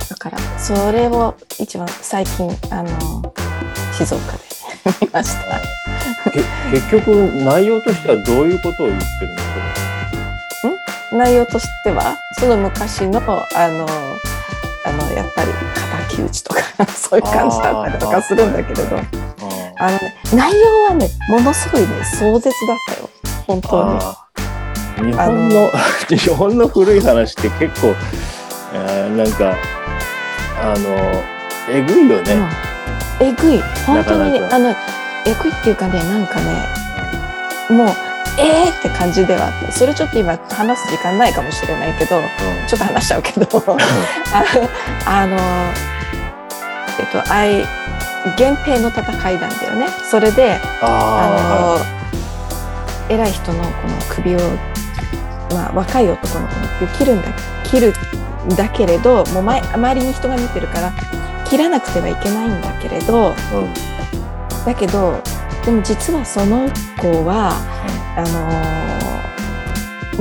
[0.07, 3.33] だから、それを一番最近、あの、
[3.91, 4.39] 静岡で
[5.01, 5.75] 見ました。
[6.31, 6.41] け
[6.71, 7.07] 結局
[7.43, 9.34] 内容としてはどういうことを言ってる
[11.15, 13.85] 内容としては、その昔の、あの、
[14.85, 15.51] あの、やっぱり
[16.09, 18.97] 敵討ちとか、 そういう感じだったりとかするんだけれど、
[19.77, 23.09] あのね、内容はね、ものすごいね、壮絶だったよ。
[23.47, 24.25] 本当に。
[25.11, 25.71] 日本の
[26.07, 27.93] 日本の古い話って結構、
[28.73, 29.55] えーなんか
[30.61, 31.23] あの
[31.69, 32.33] えぐいよね。
[33.19, 33.27] うん。
[33.27, 33.63] えぐい。
[33.85, 36.51] 本当にねあのえぐいっていうかねなんかね
[37.69, 37.87] もう
[38.37, 39.71] えーって感じではあった。
[39.71, 42.21] それちょっと今話す時間ないかもしれないけど
[42.67, 43.47] ちょっと話しちゃうけど。
[45.05, 45.37] あの
[46.99, 47.65] えっとあい
[48.37, 49.87] 源平の戦いなんだよね。
[50.09, 51.85] それでああ
[53.09, 54.39] の偉い人のこの首を、
[55.51, 57.27] まあ、若い男の子の首を切るんだ
[57.63, 57.93] 切る
[58.51, 60.91] んだけれどもう前周りに人が見てるから
[61.47, 63.35] 切らなくてはいけないんだけれどうん。
[64.65, 65.21] だけど
[65.65, 66.69] でも実はその
[67.01, 67.51] 子は
[68.15, 68.85] あのー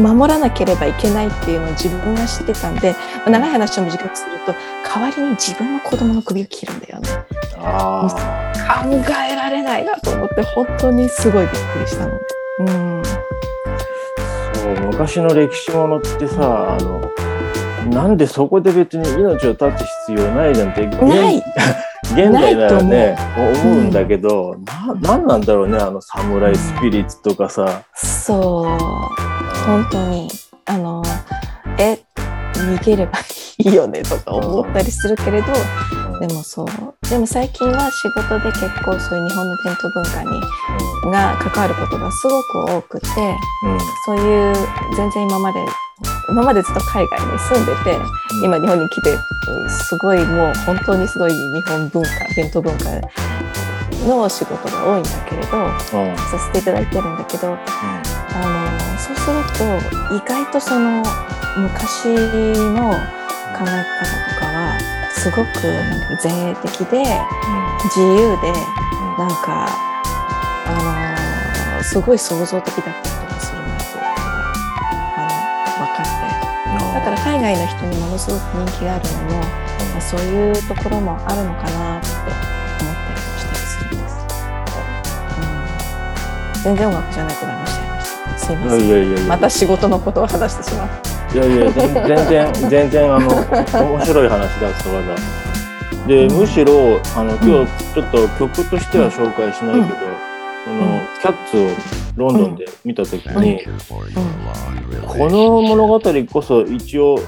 [0.00, 4.52] 守らなければいけないっていうのを自分が知ってたんでまあ長い話を短くすると
[4.92, 7.09] 代わりに自分の子供の首を切るんだよね。
[7.59, 8.09] あ
[8.83, 12.20] 考えられないなと思って本当にすごいびっくりしたの。
[12.59, 13.02] うん。
[13.02, 13.04] ー
[14.54, 17.12] そう昔の歴史ものってさあの
[17.90, 21.42] なんでそこで別に命を絶つ必要ないなんて現ない
[22.14, 23.83] 現代ならね思う。
[23.83, 27.85] んだけど、ななんなんだろうねあの侍スピリッツとかさ。
[27.94, 29.24] そう。
[29.66, 30.29] 本当に
[30.66, 31.03] あの
[31.79, 31.98] え
[32.55, 33.18] 逃げれば
[33.59, 35.46] いいよねとか思ったりするけれど
[36.20, 36.66] でもそう。
[37.09, 40.40] でも最近は仕事で結構そういう日本の伝統文化に
[41.11, 43.09] が関わることがすごく多くて
[43.62, 43.72] うん。
[43.72, 44.55] うんそういう
[44.96, 45.64] 全然今まで
[46.29, 47.96] 今までずっと海外に住んでて
[48.42, 49.14] 今日本に来て
[49.48, 52.85] うんすごいもう本当にすごい日本文化伝統文化
[54.07, 56.16] の仕事が多いんだけれどうん。
[56.16, 59.37] させていただいてるんだけどあのそうする
[60.11, 61.03] と意外とその
[61.57, 62.07] 昔
[62.74, 64.93] の考え方とかは
[65.24, 67.02] すごくなんか前衛的で
[67.84, 68.52] 自由で
[69.16, 69.72] なんか
[70.66, 74.04] あのすごい創造的だったりとかするなっていうことが
[75.16, 75.24] あ
[75.80, 76.12] の分かって。
[76.94, 84.12] だから海外の人にものすごく人気があるのも、まあ、そういうところもあるのかなって思ったりもしたりするんです。
[86.58, 87.87] うん、全然音楽じゃなくなりました
[88.30, 88.88] よすいまいせん。
[88.90, 89.28] やいやいやいや。
[89.28, 91.13] また仕事のことを話してしまう。
[91.34, 95.16] いやいや全全然全然あの面白い話だったから。
[96.06, 99.96] でむしろあの今日ちょっと曲としては紹介しないけど、
[100.64, 101.70] そのキャッツを
[102.16, 103.64] ロンドンで見た時に、
[105.08, 107.18] この物語こそ一応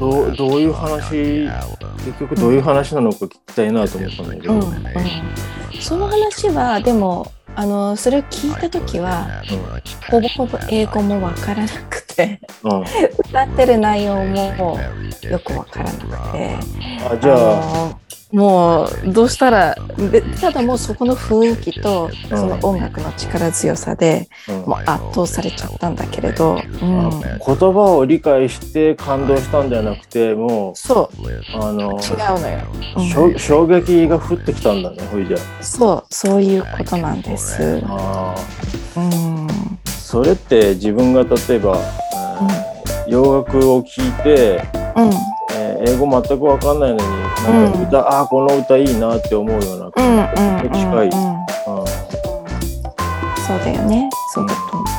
[0.00, 1.48] どどういう話
[2.04, 4.60] 結局どういう話なのか聞きたいなと思ったんだけど、
[5.80, 9.60] その話はでもあのそれを聞いた時は、うん、
[10.10, 14.78] ほぼほぼ英語もわからなくて、うん、歌ってる内容も
[15.22, 16.14] よくわからなくて
[17.10, 17.98] あじゃあ
[18.36, 24.28] もうどうしたらでただもうそこの雰囲気とその音楽の力強さで、
[24.66, 31.26] もう圧倒されちゃったんだけれど、うん、言葉を理解して感動したんじゃなくてもうそう。
[31.58, 32.60] あの違うのよ、
[33.30, 36.14] うん、衝撃が降ってきたんだねほいじゃそう。
[36.14, 37.82] そういうことなんです。
[37.86, 38.34] あ、
[38.96, 39.48] うん、
[39.86, 42.75] それって自分が例えば、うん、
[43.08, 44.62] 洋楽を聴いて、
[44.96, 45.10] うん。
[45.52, 47.08] えー、英語全く分かんないのにな
[47.68, 51.18] んか歌、うん、ああこの歌いいなって思うような感じと近い、そ
[53.54, 54.10] うだよね。
[54.34, 54.90] そうだと思いま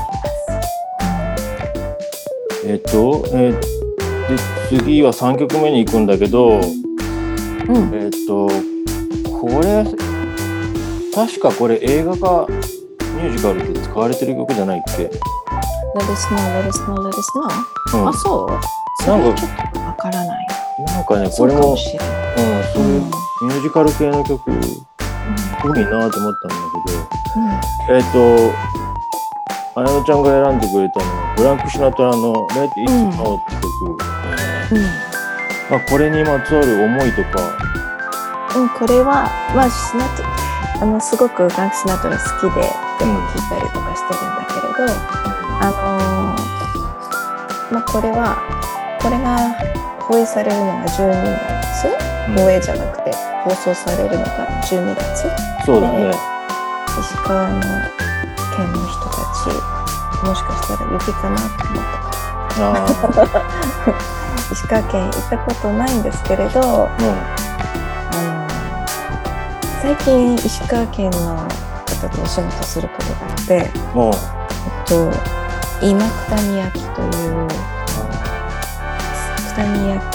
[2.62, 3.52] す、えっ、と、えー、
[4.72, 6.62] で次は3曲目に行くんだけど、うん、
[7.94, 8.48] えっ、と
[9.30, 9.84] これ
[11.14, 15.10] 確かこれ映画かミュージカルで使われてる曲じゃないっけ？
[15.98, 17.50] Let us know, let us know, let us know、
[17.98, 19.08] うん、あそう？
[19.08, 20.48] なんかちょっとわからない。
[20.86, 26.56] なんかねこれもうん、そういうミュージカル系の曲、うん、多いなと思ったんだ
[26.86, 27.00] けど、
[27.36, 28.18] うん、えっ、ー、と
[29.82, 33.98] 綾乃ちゃんが選んでくれたのはフランク・シナトラの「Let It Snow」って曲、
[34.74, 34.82] うん。
[35.70, 37.42] まあ、これにまつわる思いとか。
[38.56, 40.24] うん、これは、まあ、シナト
[40.80, 42.62] あのすごくフランク・シナトラ好きで
[43.00, 45.17] でも聴いたりとかしてるんだけれど、
[45.60, 48.38] あのー、まあ、これは
[49.02, 49.54] これが
[50.04, 51.12] 放映されるのが12
[51.62, 53.12] 月、放映じゃなくて
[53.44, 55.30] 放送されるのが12月。
[55.66, 56.12] そうだね。
[57.00, 57.62] 石川の
[58.56, 63.68] 県の人たちもしかしたら雪かなと思った。
[64.52, 66.88] 石川県行ったことないんですけれど、うん、あ
[68.24, 68.48] の
[69.82, 71.36] 最近石川県の
[71.86, 73.72] 方とお仕事することがあって、えっ
[74.88, 75.37] と、
[75.82, 77.48] 今九谷焼という
[79.38, 80.08] 九谷焼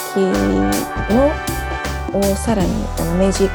[1.15, 1.31] の
[2.19, 3.55] をさらにあの明治以降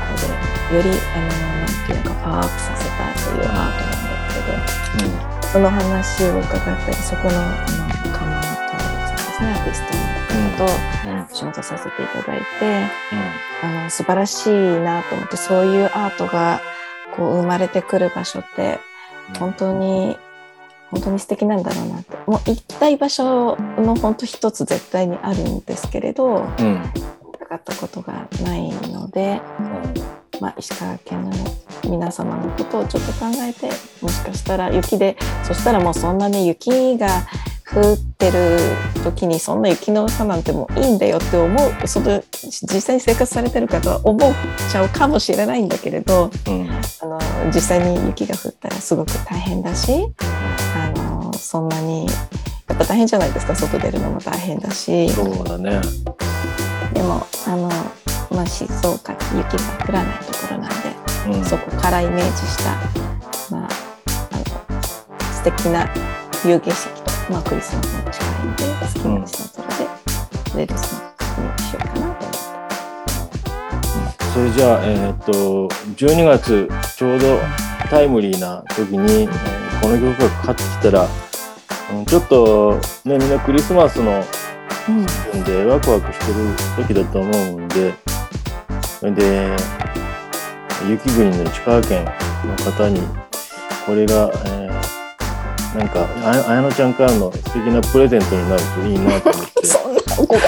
[0.72, 7.44] でよりあのなんていうかパワーアップさせたというアートなんですけど、うん、その話を伺ったりそこのあ
[8.06, 12.46] のカマさんですねアーティストの方と仕事させていただいて、
[13.64, 16.62] うん、あの素晴らしいなと思ってそういうアートが
[17.16, 18.80] こう生まれてくる場所って
[19.40, 20.18] 本当に
[20.92, 22.18] 本当に素敵なんだろうなって。
[22.28, 26.82] もう行きたい場所の本当一つ絶対にあるんですけれど、うん、
[27.48, 29.64] かったことがないので、う
[30.38, 31.36] ん、まあ、石川県の
[31.90, 33.70] 皆様のことをちょっと考えて
[34.02, 37.08] もしかしたら雪でそしたらもうそんなに雪が
[37.74, 38.58] 降ってる
[39.04, 44.34] 時にそんな雪の差なんてもういいんだよって思うその実際に生活されてる方は思っ
[44.72, 46.70] ちゃうかもしれないんだけれど、うん、
[47.02, 47.20] あの
[47.54, 49.92] 実際に雪が降ったらすごく大変だし
[51.48, 52.12] そんなにや
[52.76, 55.10] っぱ大変じゃないですか外出るのも大変だし。
[55.12, 55.80] そうだね。
[56.94, 57.70] でもあの、
[58.30, 60.70] まあ、静岡雪が降らないところなん
[61.32, 62.72] で、うん、そこからイメージした、
[63.50, 63.70] まあ、
[64.32, 64.38] あ
[64.76, 64.82] の
[65.32, 65.88] 素敵な
[66.42, 69.86] 冬景色と、まあ、クリスマスも近いので好きなシナトラで、
[70.52, 71.02] うん、レルス
[71.38, 72.34] のにしようかなと思
[74.10, 74.26] って。
[74.34, 77.40] それじゃあ、えー、っと12月ちょうど
[77.90, 81.08] タイムリーな時に、えー、この曲がかかってきたら、
[81.92, 84.24] うん、ちょっとねみんなクリスマスの
[84.90, 85.44] うん。
[85.44, 87.94] でワクワクしてる時だと思うんで
[89.02, 89.56] で
[90.88, 92.12] 雪国の石川県の
[92.72, 93.02] 方に
[93.86, 96.08] これが、えー、なんか
[96.50, 99.68] あやのちゃんからの素敵なプレゼントになるといいなと思って。
[99.68, 100.42] そんなおこが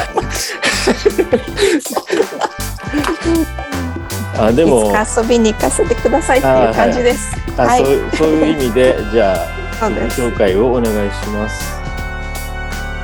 [4.39, 7.35] あでも遊びに行かせてくださいっていう感じです。
[7.57, 11.79] はい、はい、そうそういう意味でじゃあ紹介をお願いします。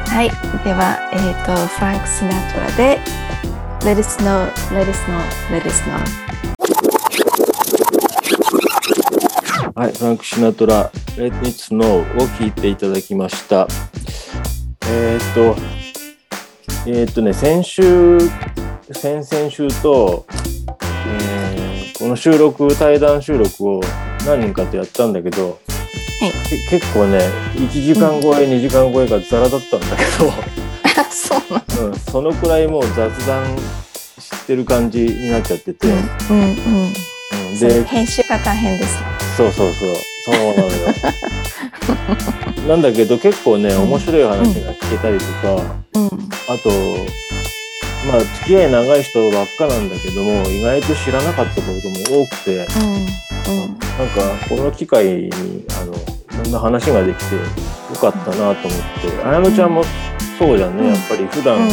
[0.10, 0.30] はい、
[0.64, 3.00] では、えーと、フランク・シナトラで
[3.82, 5.20] Let us know, let us know,
[5.52, 6.00] let us know
[9.74, 13.68] はい、フランク・シナトラ Let It Snow を聞いていただきました。
[14.90, 15.56] えっ、ー、と
[16.88, 18.20] えっ、ー、とね先週
[18.92, 20.26] 先々週と、
[21.08, 23.82] えー、この収録対談収録を
[24.26, 25.60] 何人かとやったんだけど
[26.26, 27.20] はい、結構ね
[27.56, 30.32] 1時間超え、うん、2時間超えがザラだったんだけど。
[31.12, 33.58] そううん、そのくらいもう雑談
[34.20, 36.94] してる感じになっちゃってて、うんうん
[37.52, 38.98] うん、で編集が大変です
[39.38, 39.96] そうそうそう。
[40.26, 40.70] そうなのよ。
[42.68, 45.54] なんだけど結構ね面白い話が聞けたりとか、
[45.94, 46.06] うん、
[46.48, 46.70] あと
[48.08, 55.30] まあ付き合い長い人ばっかなんだけども意外と知らなかったことも多くて、うんうん、なんかこの機会に
[55.80, 55.94] あの
[56.44, 57.42] こんな話ができてよ
[58.00, 59.24] かったなと思って。
[59.24, 59.84] 綾乃ちゃんも
[60.38, 60.78] そうじゃん。
[60.78, 61.70] ね、やっぱり普段、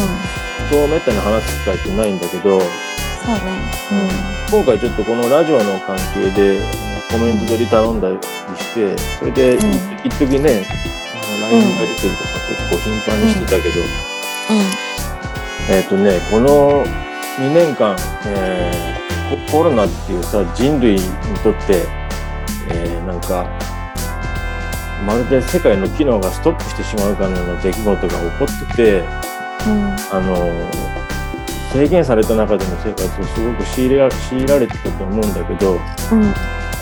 [0.69, 2.59] そうめったに話す機会ってないんだけど。
[2.59, 3.41] そうね、
[4.51, 6.59] うん、今回ちょっとこのラジオの関係で
[7.09, 8.17] コメント取り頼んだり
[8.57, 9.57] してそれで
[10.03, 10.65] 一時ね、
[11.39, 13.75] LINE のやり取りとか結構頻繁にしてたけど、
[15.69, 16.83] えっ、ー、とねこの
[17.37, 17.95] 2年間、
[18.25, 20.99] えー、コロナっていうさ人類に
[21.43, 21.85] とって、
[22.69, 23.47] えー、なんか
[25.05, 30.35] まるで世界の機能がストップしてしまうかのような出来事が起こってて、うん、あの
[31.71, 35.79] 制限された中での生活をすごく強いら強いられてたと思うんだけど、うん、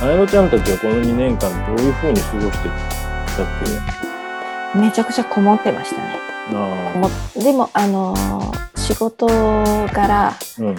[0.02, 2.70] 綾乃ちゃんたちはこの2年間どういうふうに過ごして
[3.38, 3.48] たっ
[4.74, 4.80] け？
[4.80, 6.20] めちゃくちゃこもってましたね。
[6.54, 7.10] あ
[7.40, 8.14] でもあの
[8.76, 10.76] 仕事柄、うん、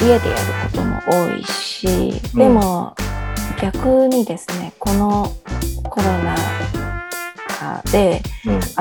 [0.00, 0.20] 家でやる
[0.70, 2.94] ことも多いし、でも、
[3.60, 5.32] 逆にですねこの
[5.92, 6.34] コロナ
[7.46, 8.22] 禍で、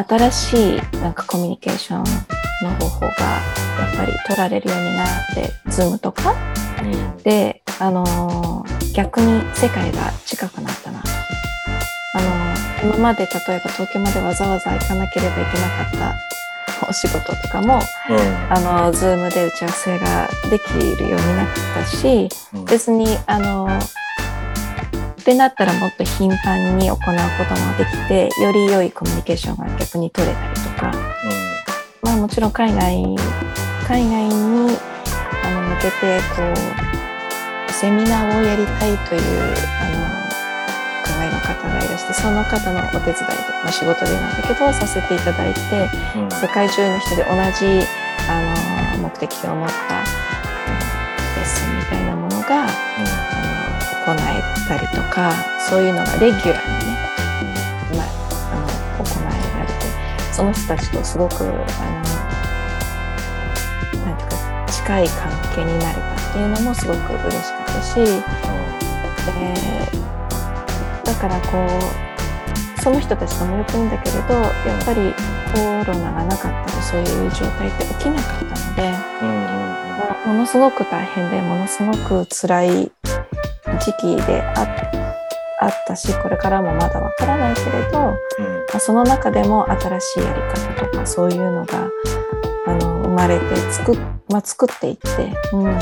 [0.07, 2.03] 新しいなんかコミュニケーション
[2.63, 6.33] の方法がやっぱり取られるようになって Zoom とか、
[6.81, 11.01] うん、で、あのー、逆に世界が近くなったな。
[11.01, 11.09] と。
[12.13, 15.91] あのー、今まで例えば東京までわざわざ行かなければいけなかっ
[16.79, 17.75] たお仕事とかも、
[18.09, 18.17] うん、
[18.53, 23.67] あの Zoom で打ち合わせができるようになったし、うん、別にあの
[25.21, 30.91] ってなったらもっと頻繁に行うこともできてより良いコミュニケーションが逆に取れたりとか、
[32.01, 33.05] まあ、もちろん海外
[33.87, 34.77] 海外に
[35.43, 36.41] あの向けてこ
[37.69, 39.21] うセミナーをやりたいという
[39.79, 40.11] あの
[41.05, 43.25] 考えの方がいらしてその方のお手伝いと、
[43.63, 45.59] まあ、仕事でなんだけどさせていただいて、
[46.15, 47.85] うん、世界中の人で同じ
[48.27, 50.20] あの目的を持った、
[54.15, 55.33] 行えたりとか
[55.69, 57.11] そういうのがレギュラーにね
[60.31, 61.51] その人たちとすごくあの
[64.05, 68.01] なんていうか近い関係になれたっていうのもすごく嬉しかったし、で
[71.03, 71.59] だからこ
[72.77, 75.13] うその人たちともよくいいんだけれどやっぱり
[75.53, 78.81] コロナがなかったらそういう状態って起きなかったので、
[79.21, 79.27] うん
[80.29, 82.91] うん、ものすごく大変でものすごく辛い
[83.83, 84.91] 時期であ
[85.59, 91.87] あったしこれからもまだわからないけれど、うん、まあ、その中でも新しいやり方とかそういうのが
[92.65, 93.95] あの生まれて作,、
[94.29, 95.09] まあ、作っていって、
[95.53, 95.79] うん、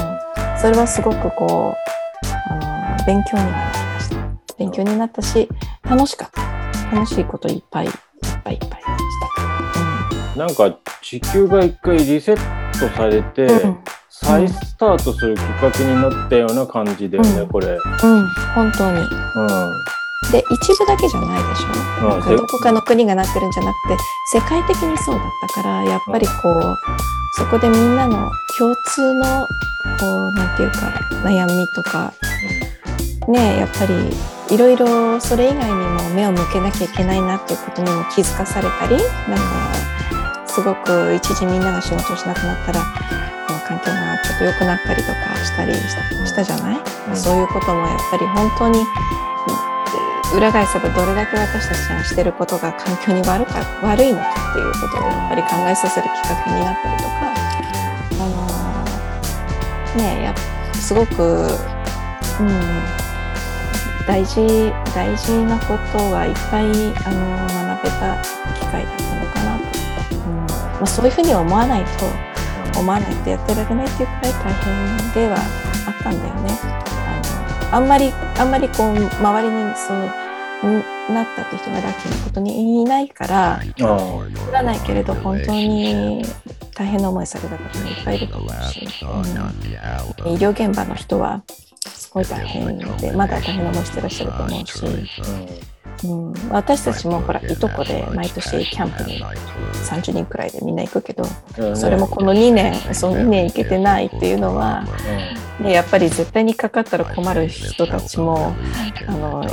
[0.59, 4.15] それはすごくこうあの勉強になりました。
[4.57, 5.47] 勉強になったし
[5.83, 6.59] 楽しかった。
[6.91, 7.91] 楽しいこといっぱいいっ
[8.43, 8.85] ぱいいっぱいし
[9.37, 13.77] た、うん、なんか地球が一回リセットされて、うん
[14.21, 17.67] 再スタートするきっかけになったような感じだよね、うん、これ。
[17.67, 18.99] うん、本当に。
[18.99, 19.09] うん。
[20.31, 23.97] で一部だけじゃないでしょ、うん、どこかの国がなってるんじゃなくて
[24.33, 26.77] 世界的にそうだったからやっぱりこう
[27.33, 29.47] そこでみんなの共通の
[29.99, 30.93] こうなんていうか
[31.23, 32.13] 悩みとか、
[33.27, 38.97] ねやっぱりいろいろそれ以外にも目を向けなきゃいけないなっていうことにも気づかされたり
[39.27, 42.81] なんかすごく一時みんなが仕事をしなくなったら
[43.79, 46.77] 環境がちょっと良くなったりとかしたりしたじゃない、
[47.09, 48.85] うん、そういうこともやっぱり本当に
[50.35, 57.09] 裏返せばどれだけ私たちがしてることが環境に悪か悪いのかっていうことをやっぱり考えさせるきっかけになったりとか。
[58.21, 58.29] あ
[59.95, 60.35] のねや
[60.75, 62.49] すごく、うん、
[64.05, 66.65] 大事大事なことはいっぱい
[67.05, 68.21] あの学べた
[68.59, 69.63] 機会だったのかなと、
[70.15, 70.35] うん。
[70.45, 72.28] まあ、そういうふうに思わないと
[72.77, 75.37] 思わないとやってられないっていうくらい大変では
[75.87, 76.49] あったんだよね。
[77.71, 80.29] あのあんまりあんまりこう周りにそう
[81.13, 83.81] なったって人がラッキーなことにいないから知
[84.51, 86.23] らないけれど本当に
[86.75, 91.43] 大変な思いされた方もいっぱいいると思うし、うん、医療現場の人は
[91.85, 95.78] すごい大変でまだ大変な思いしてらっしゃると思うし。
[96.03, 99.23] うん、私たちもほらいとこで毎年キャンプに
[99.73, 101.25] 30人くらいでみんな行くけど、
[101.75, 104.85] それもこの2年その2年行けてないっていうのは、
[105.61, 108.55] でやっぱり絶対にかかったら困る人たちも
[109.07, 109.45] あの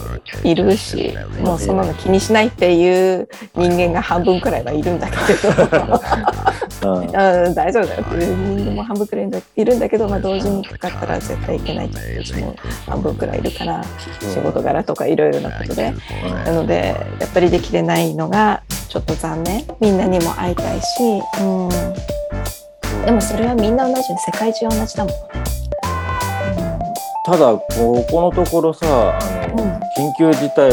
[0.45, 5.21] いるしもうそんなの気にしないっていう人間が半分くらいはいるんだけど
[6.95, 7.87] あ大丈夫。
[7.87, 12.57] だよっていうも半分くらいいるんだけど、まあ、同時にかかったら絶対いけないっていう人も
[12.87, 13.83] 半分くらいいるから
[14.21, 15.93] 仕事柄とかいろいろなことで。
[16.45, 19.65] なのでやっぱりできてないのがちょっと残念。
[19.81, 21.69] みんなにも会いたいし、うん、
[23.05, 25.13] でもそれはみんな同じ世界中同じだもん。
[25.13, 25.19] ね。
[27.25, 29.81] ただここのところさあの、うん、緊
[30.19, 30.71] 急事態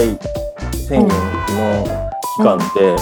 [0.88, 2.03] 宣言の
[2.38, 2.96] 期間って、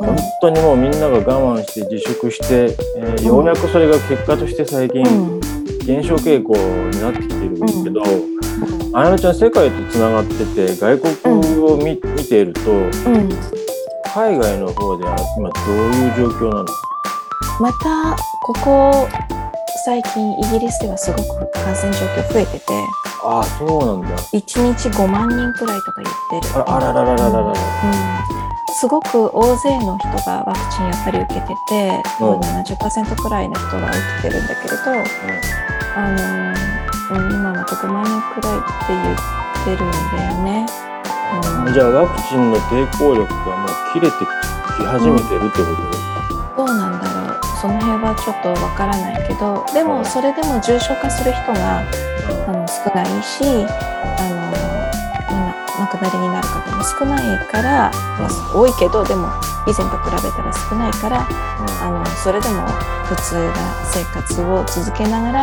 [0.00, 5.04] うん、本当にもうみんなが我慢して自粛して、えー、ようやくそれが結果として最近、
[5.84, 8.02] 減少傾向になってきてるんですけど、
[8.94, 12.60] あやなちゃん世界とつながってて外国を見,、見ていると、
[14.14, 16.66] 海外の方では今どういう状況なの？
[17.60, 19.08] またここ
[19.84, 22.64] 最近イギリスではすごく感染状況増えてて
[23.24, 24.16] ああそうなんだ。
[24.18, 26.70] 1日5万人くらいとか言ってる。
[26.70, 27.54] あららららららら、うん、
[28.72, 35.04] すごく大勢の人がワクチンやっぱり受けてて、うん、70%くらいの人が受けてるんだけれど、うん、
[35.96, 36.52] あ
[37.10, 40.66] の、うん、今また5万人くらいって言ってるんだよね、
[41.66, 44.16] うん、じゃあワクチンの抵抗力がもう切れて
[44.76, 45.64] き始めてるってこ
[46.56, 47.48] と、どうなんだろう。
[47.60, 51.82] その辺はちょっとわからないけどでもそれでも重症化する人が、
[52.46, 54.37] あの少ないしあの
[55.88, 59.28] 亡くなりになる方も少ないから、まあ、多いけどでも
[59.66, 61.26] 以前と比べたら少ないから、
[61.82, 62.66] あのそれでも
[63.04, 65.42] 普通な生活を続けながら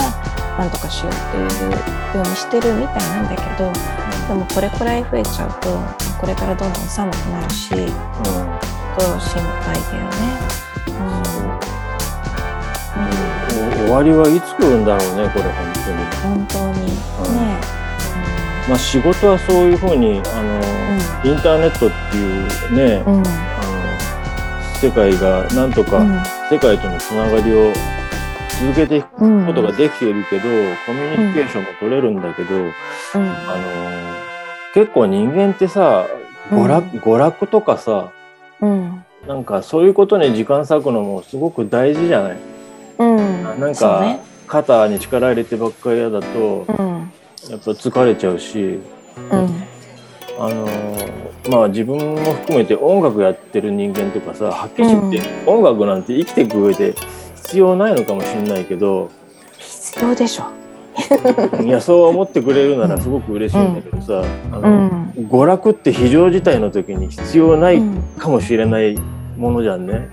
[0.57, 3.71] なんとかしようっていうようにしてるみたいなんだけど
[4.27, 5.69] でもこれくらい増えちゃうと
[6.19, 7.91] これからどんどん寒くなるし、うん、と
[9.19, 10.55] 心配だよね。
[13.85, 16.05] 終わりはいつ来るんだろうねこれ本当に。
[16.23, 16.87] 本当に。
[16.87, 17.84] ね、うん、
[18.67, 20.55] まあ仕事はそういうふうにあの、
[21.23, 23.23] うん、インターネットっていうね、うん、あの
[24.79, 26.03] 世界がなんとか
[26.49, 27.71] 世界とのつながりを
[28.59, 30.43] 続けていくことができているけど、
[30.85, 32.55] コミュニケーションも取れるんだけど、
[33.13, 33.23] あの
[34.73, 36.07] 結構人間ってさ
[36.49, 38.11] 娯楽,、娯楽とかさ、
[38.61, 42.37] うん、なんかそういうことに時間割くのもすごく大事じゃない？
[42.99, 47.11] うん、なんか、ね、肩に力入れてばっかり嫌だと、うん、
[47.49, 48.79] やっぱ疲れちゃうし、
[49.31, 49.63] うん、
[50.39, 50.67] あの
[51.49, 56.95] まあ自分も含めて音楽やってる人間とかさはっきり言って、音楽なんて生きていく上で
[57.35, 59.11] 必要ないのかもしれないけど
[59.57, 60.45] 必要でしょ。
[61.61, 67.81] いやそう思ってくれるならすごく嬉しいんだけどさ、あの娯楽って非常事態の時に必要ない
[68.17, 68.97] かもしれない
[69.37, 70.09] ものじゃんね。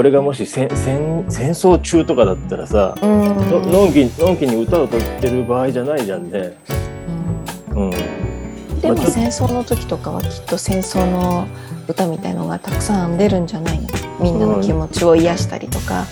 [0.00, 3.22] これがもし戦戦戦争中とかだったらさ、うん、
[3.70, 6.56] のんきのんきに歌を歌ってる場合じゃないじゃんね。
[7.72, 7.90] うん、
[8.80, 9.98] でも戦争の時と。
[9.98, 11.46] かはきっと戦争の
[11.86, 13.88] 歌みたいのがたくさん出るんじゃないの？
[14.22, 16.06] みんなの気持ちを癒したりとか、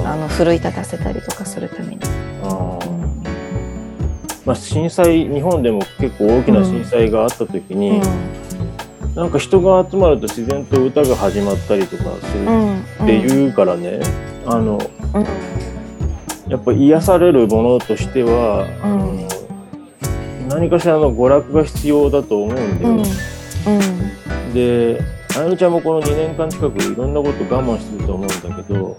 [0.00, 2.00] うん、あの奮い立たせたりとかするために。
[4.44, 8.02] まあ、震災日本でも結構大きな震災があった時に、
[9.14, 12.46] なんか人が集まると自然と歌が始まったりとかする
[13.04, 14.00] っていうからね、
[14.46, 14.78] うん、あの、
[15.14, 18.66] うん、やっぱ癒されるものとしては、
[20.42, 23.02] うん、何かしらの娯楽が必要だと思うんだよ。
[24.54, 25.00] で
[25.36, 28.98] あやのちゃんもこの2年間近くいろんなこと我慢してると思うんだけど、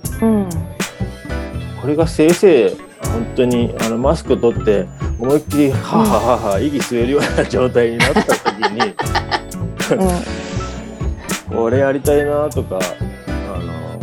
[1.79, 4.87] これがせいぜい本当にあのマスク取って
[5.19, 8.35] 思いっきりはははは息吸えるような状態になった時
[8.71, 8.93] に。
[9.91, 12.79] うん、これやりたいなとか
[13.27, 13.99] あの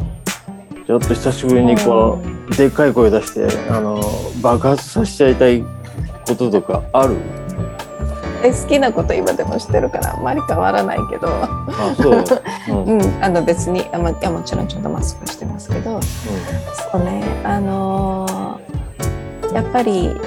[0.87, 4.01] ちょっと久しぶりにこのでっかい声出してあの
[4.43, 5.63] 爆発させちゃいたい
[6.27, 7.17] こととかある？
[8.43, 11.29] え好きなこと今でもしてるからあんまり変わらないけど。
[11.29, 12.25] あそう、
[12.69, 16.09] うん、うん、あの別にあ、ま、いやもちろんちょっとマスクしてますけど、うん、そ
[16.95, 17.23] うね。
[17.45, 20.19] あのー、やっぱり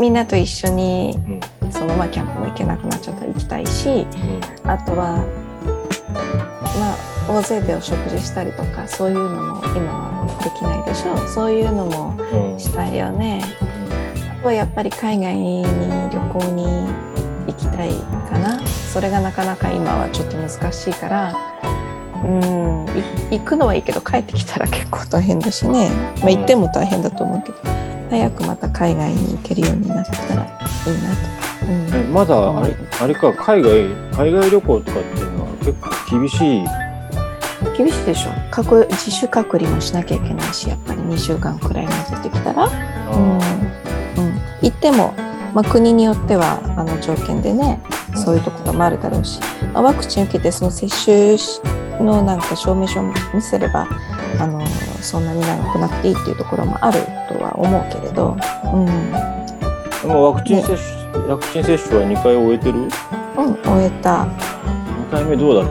[0.00, 1.18] みんなと一緒に、
[1.70, 5.24] そのままキャンプも行けなくなっちゃったら行きたいし、うん、あとは
[6.78, 6.96] まあ
[7.28, 11.28] 大勢でお食事したりとかそういうのも今はできないでしょう。
[11.28, 13.42] そういうのもしたいよね、
[14.38, 15.62] あとはやっぱり海外に
[16.12, 16.64] 旅行に
[17.46, 17.90] 行きたい
[18.28, 18.60] かな。
[18.94, 21.34] それがなかなか今はちょっと難しいから
[22.24, 22.86] うん
[23.30, 25.90] 行くのはいいけど帰ってきたら結構大変だしね、
[26.20, 27.58] まあ、行っても大変だと思うけど
[28.14, 31.66] 早くまた海外に行けるようになったらいいなと。
[31.66, 36.64] うん、まだあれあれか海外海外旅行とかっていうのは結構厳しい？
[37.76, 38.30] 厳しいでしょ。
[38.52, 43.40] 隔自主隔離もしなきゃいけないしやっぱり2週間くらい混ぜてきたら、うんうん、
[44.62, 45.12] 行っても、
[45.52, 47.82] まあ、国によってはあの条件でね
[48.14, 49.40] そういうところもあるだろうし、
[49.72, 51.36] まあ、ワクチン受けてその接種
[52.04, 53.88] のなんか証明書を見せれば
[54.40, 54.60] あの
[55.00, 58.36] そんなに長くなくていいっていうところもあるとは思うけれど、
[58.72, 62.78] うん、もうワクチン接種、ね、ワクチン接種は2回終えてる？
[62.78, 64.24] うん終えた。
[64.24, 65.64] 2回目どうだっ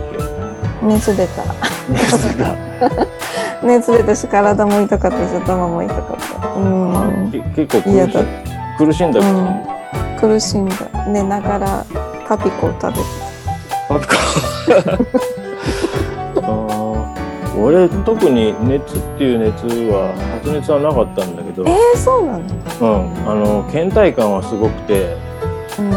[0.81, 0.85] け？
[0.85, 1.43] 熱出た。
[1.89, 2.55] 熱出た。
[3.65, 6.05] 熱出たし体も痛かったし頭も痛かっ
[6.41, 6.49] た。
[6.55, 7.31] うん。
[7.55, 8.17] 結構苦し
[8.77, 10.75] 苦しんだ、うん、苦しんだ。
[11.07, 11.85] 寝ながら
[12.27, 12.99] パピコを食べて
[13.87, 15.42] パピコ
[17.55, 21.63] 俺特に熱っていう熱は発熱はなかったんだけど。
[21.67, 22.41] えー、そうなの？
[22.41, 23.29] うん。
[23.29, 25.15] あの倦怠感はすごくて、
[25.77, 25.91] うん、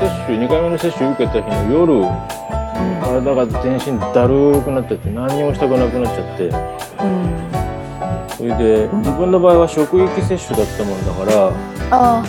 [0.00, 2.08] 接種2回目の接種受けた日の夜、うん、
[3.02, 11.52] 体が全身だるくなっちゃって何にもしたくなくなっちゃって、うん、それで自分の場合は職域接種だったもんだから
[11.90, 12.24] あ、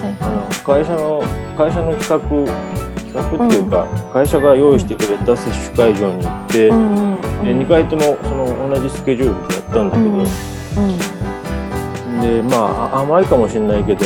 [0.63, 1.23] 会社の
[1.55, 2.19] 会社の企画
[3.13, 7.02] 企画っていうか、会社が用意してくれた接種会場に行って、うん
[7.43, 10.11] で2回ともその同じスケジュールでやったんだけど、
[12.21, 12.57] でま
[12.93, 14.05] あ甘いかもしれないけど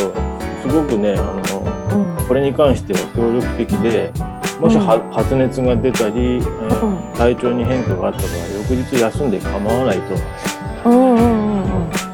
[0.62, 1.22] すごくねあ
[1.52, 4.12] の、これに関しては協力的で
[4.60, 6.42] もし発熱が出たり、
[7.16, 10.18] 体調に変化があった場合翌日休んで構わないと。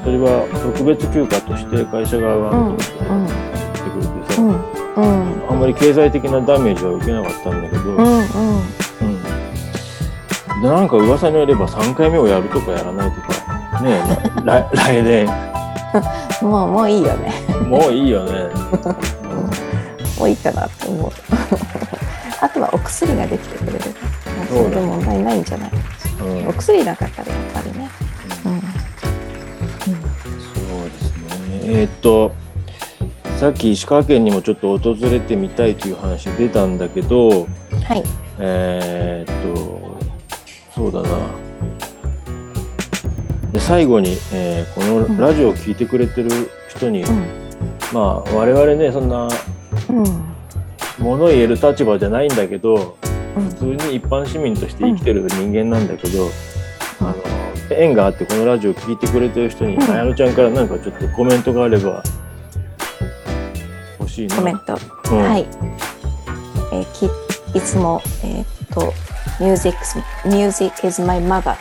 [0.03, 2.83] それは特別休暇として会社側が認めて
[3.89, 4.43] くれてさ、
[5.49, 8.01] あんまり経済的なダメージは受けなかったんだけど、で
[10.63, 14.01] なんか噂によれば3回目をやるとかやらないとかね
[14.45, 15.27] 来来年。
[16.41, 17.33] もうもういいよね。
[17.67, 18.31] もういいよね、
[20.17, 21.11] もういいかなって思う。
[22.41, 23.79] あとはお薬ができてくれる。
[24.47, 25.71] それで問題ないんじゃない、
[26.21, 27.87] うん、お薬なかったらやっぱりね、
[28.45, 28.69] うん、うん、そう
[30.89, 31.17] ですね。
[31.63, 32.31] えー、っと
[33.39, 37.35] さっき石川県にもちょっと訪れてみたいという話出たんだけど、は
[37.95, 38.03] い。
[38.39, 39.82] えー、っと
[40.75, 41.09] そうだな。
[43.51, 46.29] で最後に、えー、このラジオを聴いてくれてる
[46.69, 47.25] 人に、うん、
[47.93, 49.29] まあ我々ねそんな、
[50.97, 52.97] もの言える立場じゃないんだけど、
[53.37, 56.29] うん、普通に一般市民として生きてる人間なんだけど、
[56.99, 57.15] あの
[57.69, 62.03] 縁があってこのラジオを聴いてくれてる人に、あやのちゃんからなんかちょっとコメントがあれば
[63.99, 64.35] 欲しいな。
[64.37, 65.47] コメント、はい、
[66.73, 67.05] えー、き
[67.57, 68.91] いつもえー、っと
[69.39, 69.77] Music,
[70.25, 71.53] Music is my mother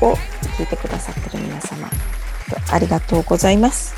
[0.00, 0.14] を
[0.56, 1.88] 聞いてくださってる皆様。
[2.72, 3.94] ありがとうございます、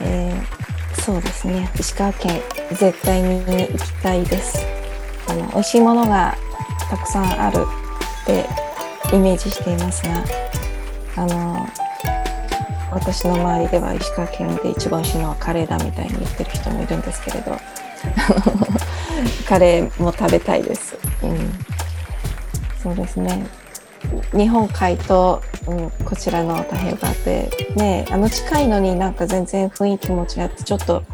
[0.00, 1.70] えー、そうですね。
[1.78, 2.40] 石川県
[2.72, 4.58] 絶対に行きたいです。
[5.28, 6.36] あの美味しいものが
[6.90, 7.58] たくさんある
[8.24, 8.46] って
[9.14, 10.24] イメージしていますが
[11.16, 11.66] あの
[12.90, 17.58] 私の周りでは石川県で一番美味しいのはカレーだみたいに言ってる人もいるんですけれど。
[19.48, 21.52] カレーも食べたいです、うん。
[22.82, 23.46] そうですね
[24.32, 31.04] 日本海と、うん、こちらの太平洋側ってねあの近いのになんか全然雰囲気も違ってちょっと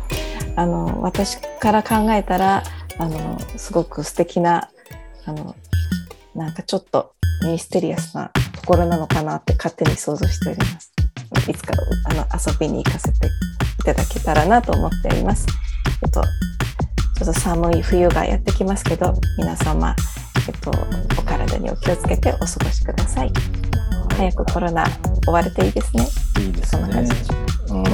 [0.57, 2.63] あの私から考えたら
[2.99, 4.71] あのすごく素敵な
[5.27, 5.55] あの
[6.35, 7.13] なんかちょっと
[7.45, 10.93] ミステリアスなところなのかなって勝手に想像しております。
[11.49, 11.75] いつか
[12.11, 15.47] あの遊びに行かせていただけたらなと思っております。
[16.03, 19.95] えっと、ちょっと寒い冬がやってきますけど皆様
[20.49, 20.71] えっと、
[21.19, 23.33] お体にお気をつけてお過ごしください。
[24.17, 24.87] 早くコロナ
[25.25, 26.09] 終われていいですね。
[26.43, 27.07] いいですね。
[27.69, 27.85] うん、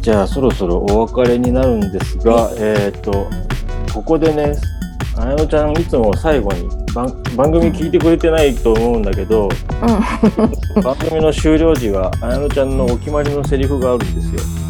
[0.00, 3.28] じゃあそろそろお別れになるんですが、えっ、と
[3.92, 4.54] ここでね、
[5.18, 14.67] あやのちゃんいつも最後に番番組聞いてくれてないと思うんだけど、うん、 番組の終了時はあやのちゃんのお決まりのセリフがあるんですよ。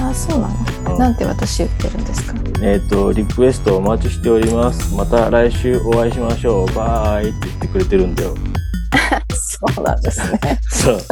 [0.00, 0.94] あ、そうなの？
[0.94, 2.34] うん、なんて私言ってるんですか？
[2.62, 4.94] えっ、ー、と、リクエストお待ちしております。
[4.94, 6.66] また来週お会いしましょう。
[6.74, 8.34] バイって言ってくれてるんだよ。
[9.34, 10.38] そうなんですね。
[10.70, 11.00] そう。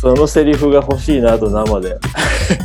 [0.00, 1.98] そのセリフが欲しいなと生で。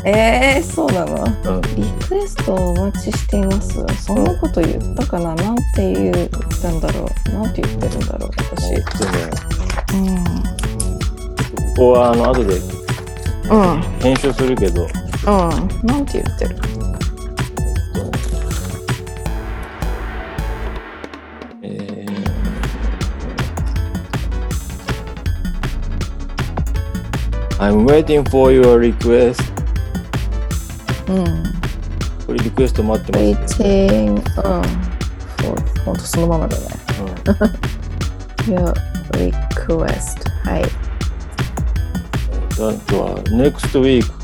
[0.05, 3.83] えー、そうなの、うん、リクエストをお待ちしています。
[4.05, 6.13] そんなこと言ったかな、なんて言っ
[6.61, 7.33] たんだろう？
[7.33, 8.71] なんて言ってるんだろう、私。
[8.71, 8.83] ね、
[9.93, 10.23] うん。
[11.75, 12.59] ここはあの後で、
[13.51, 14.89] うん、編集するけど、うん。
[15.85, 16.55] なんて言ってる
[21.61, 29.43] えー、I'm waiting for your request.
[31.09, 31.25] うん。
[32.25, 33.89] これリクエスト待ってます、ね。
[33.89, 34.23] waiting, うん。
[35.83, 36.65] ほんとそのままだね。
[38.47, 38.73] うん、 your
[39.11, 40.29] request.
[40.45, 40.80] はい。
[42.69, 44.21] あとは next week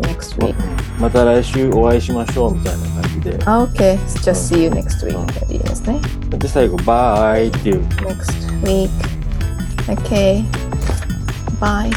[0.00, 0.54] next week.
[1.00, 3.38] また来週お会いしましょうみたいな感じで。
[3.38, 5.52] Okay, just see you next week.
[5.52, 6.00] いいですね。
[6.30, 7.84] で、最後、バイっていう。
[7.86, 8.90] Next week.
[9.86, 10.44] Okay.
[11.60, 11.90] Bye.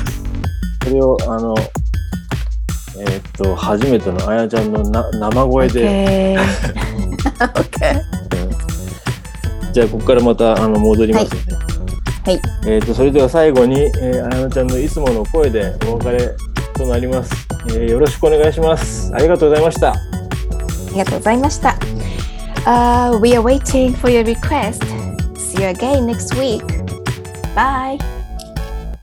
[0.83, 1.55] それを、あの、
[2.97, 6.37] えーっと、初めてのあやちゃんのな生声で、
[7.37, 7.99] okay.
[9.71, 11.39] じゃあ、ここからまたあの戻りますね。
[11.49, 11.78] はい。
[12.65, 16.35] えーっと、それでは最後に、えー、あやなちゃんのいつもの声でお別れ
[16.73, 17.33] となります、
[17.69, 19.11] えーよろしくお願いします。
[19.13, 19.91] ありがとうございました。
[19.91, 19.95] あ
[20.91, 21.77] りがとうございました。
[22.65, 24.83] Uh, we are waiting for your request.
[25.35, 26.63] See you again next week.
[27.55, 28.18] Bye.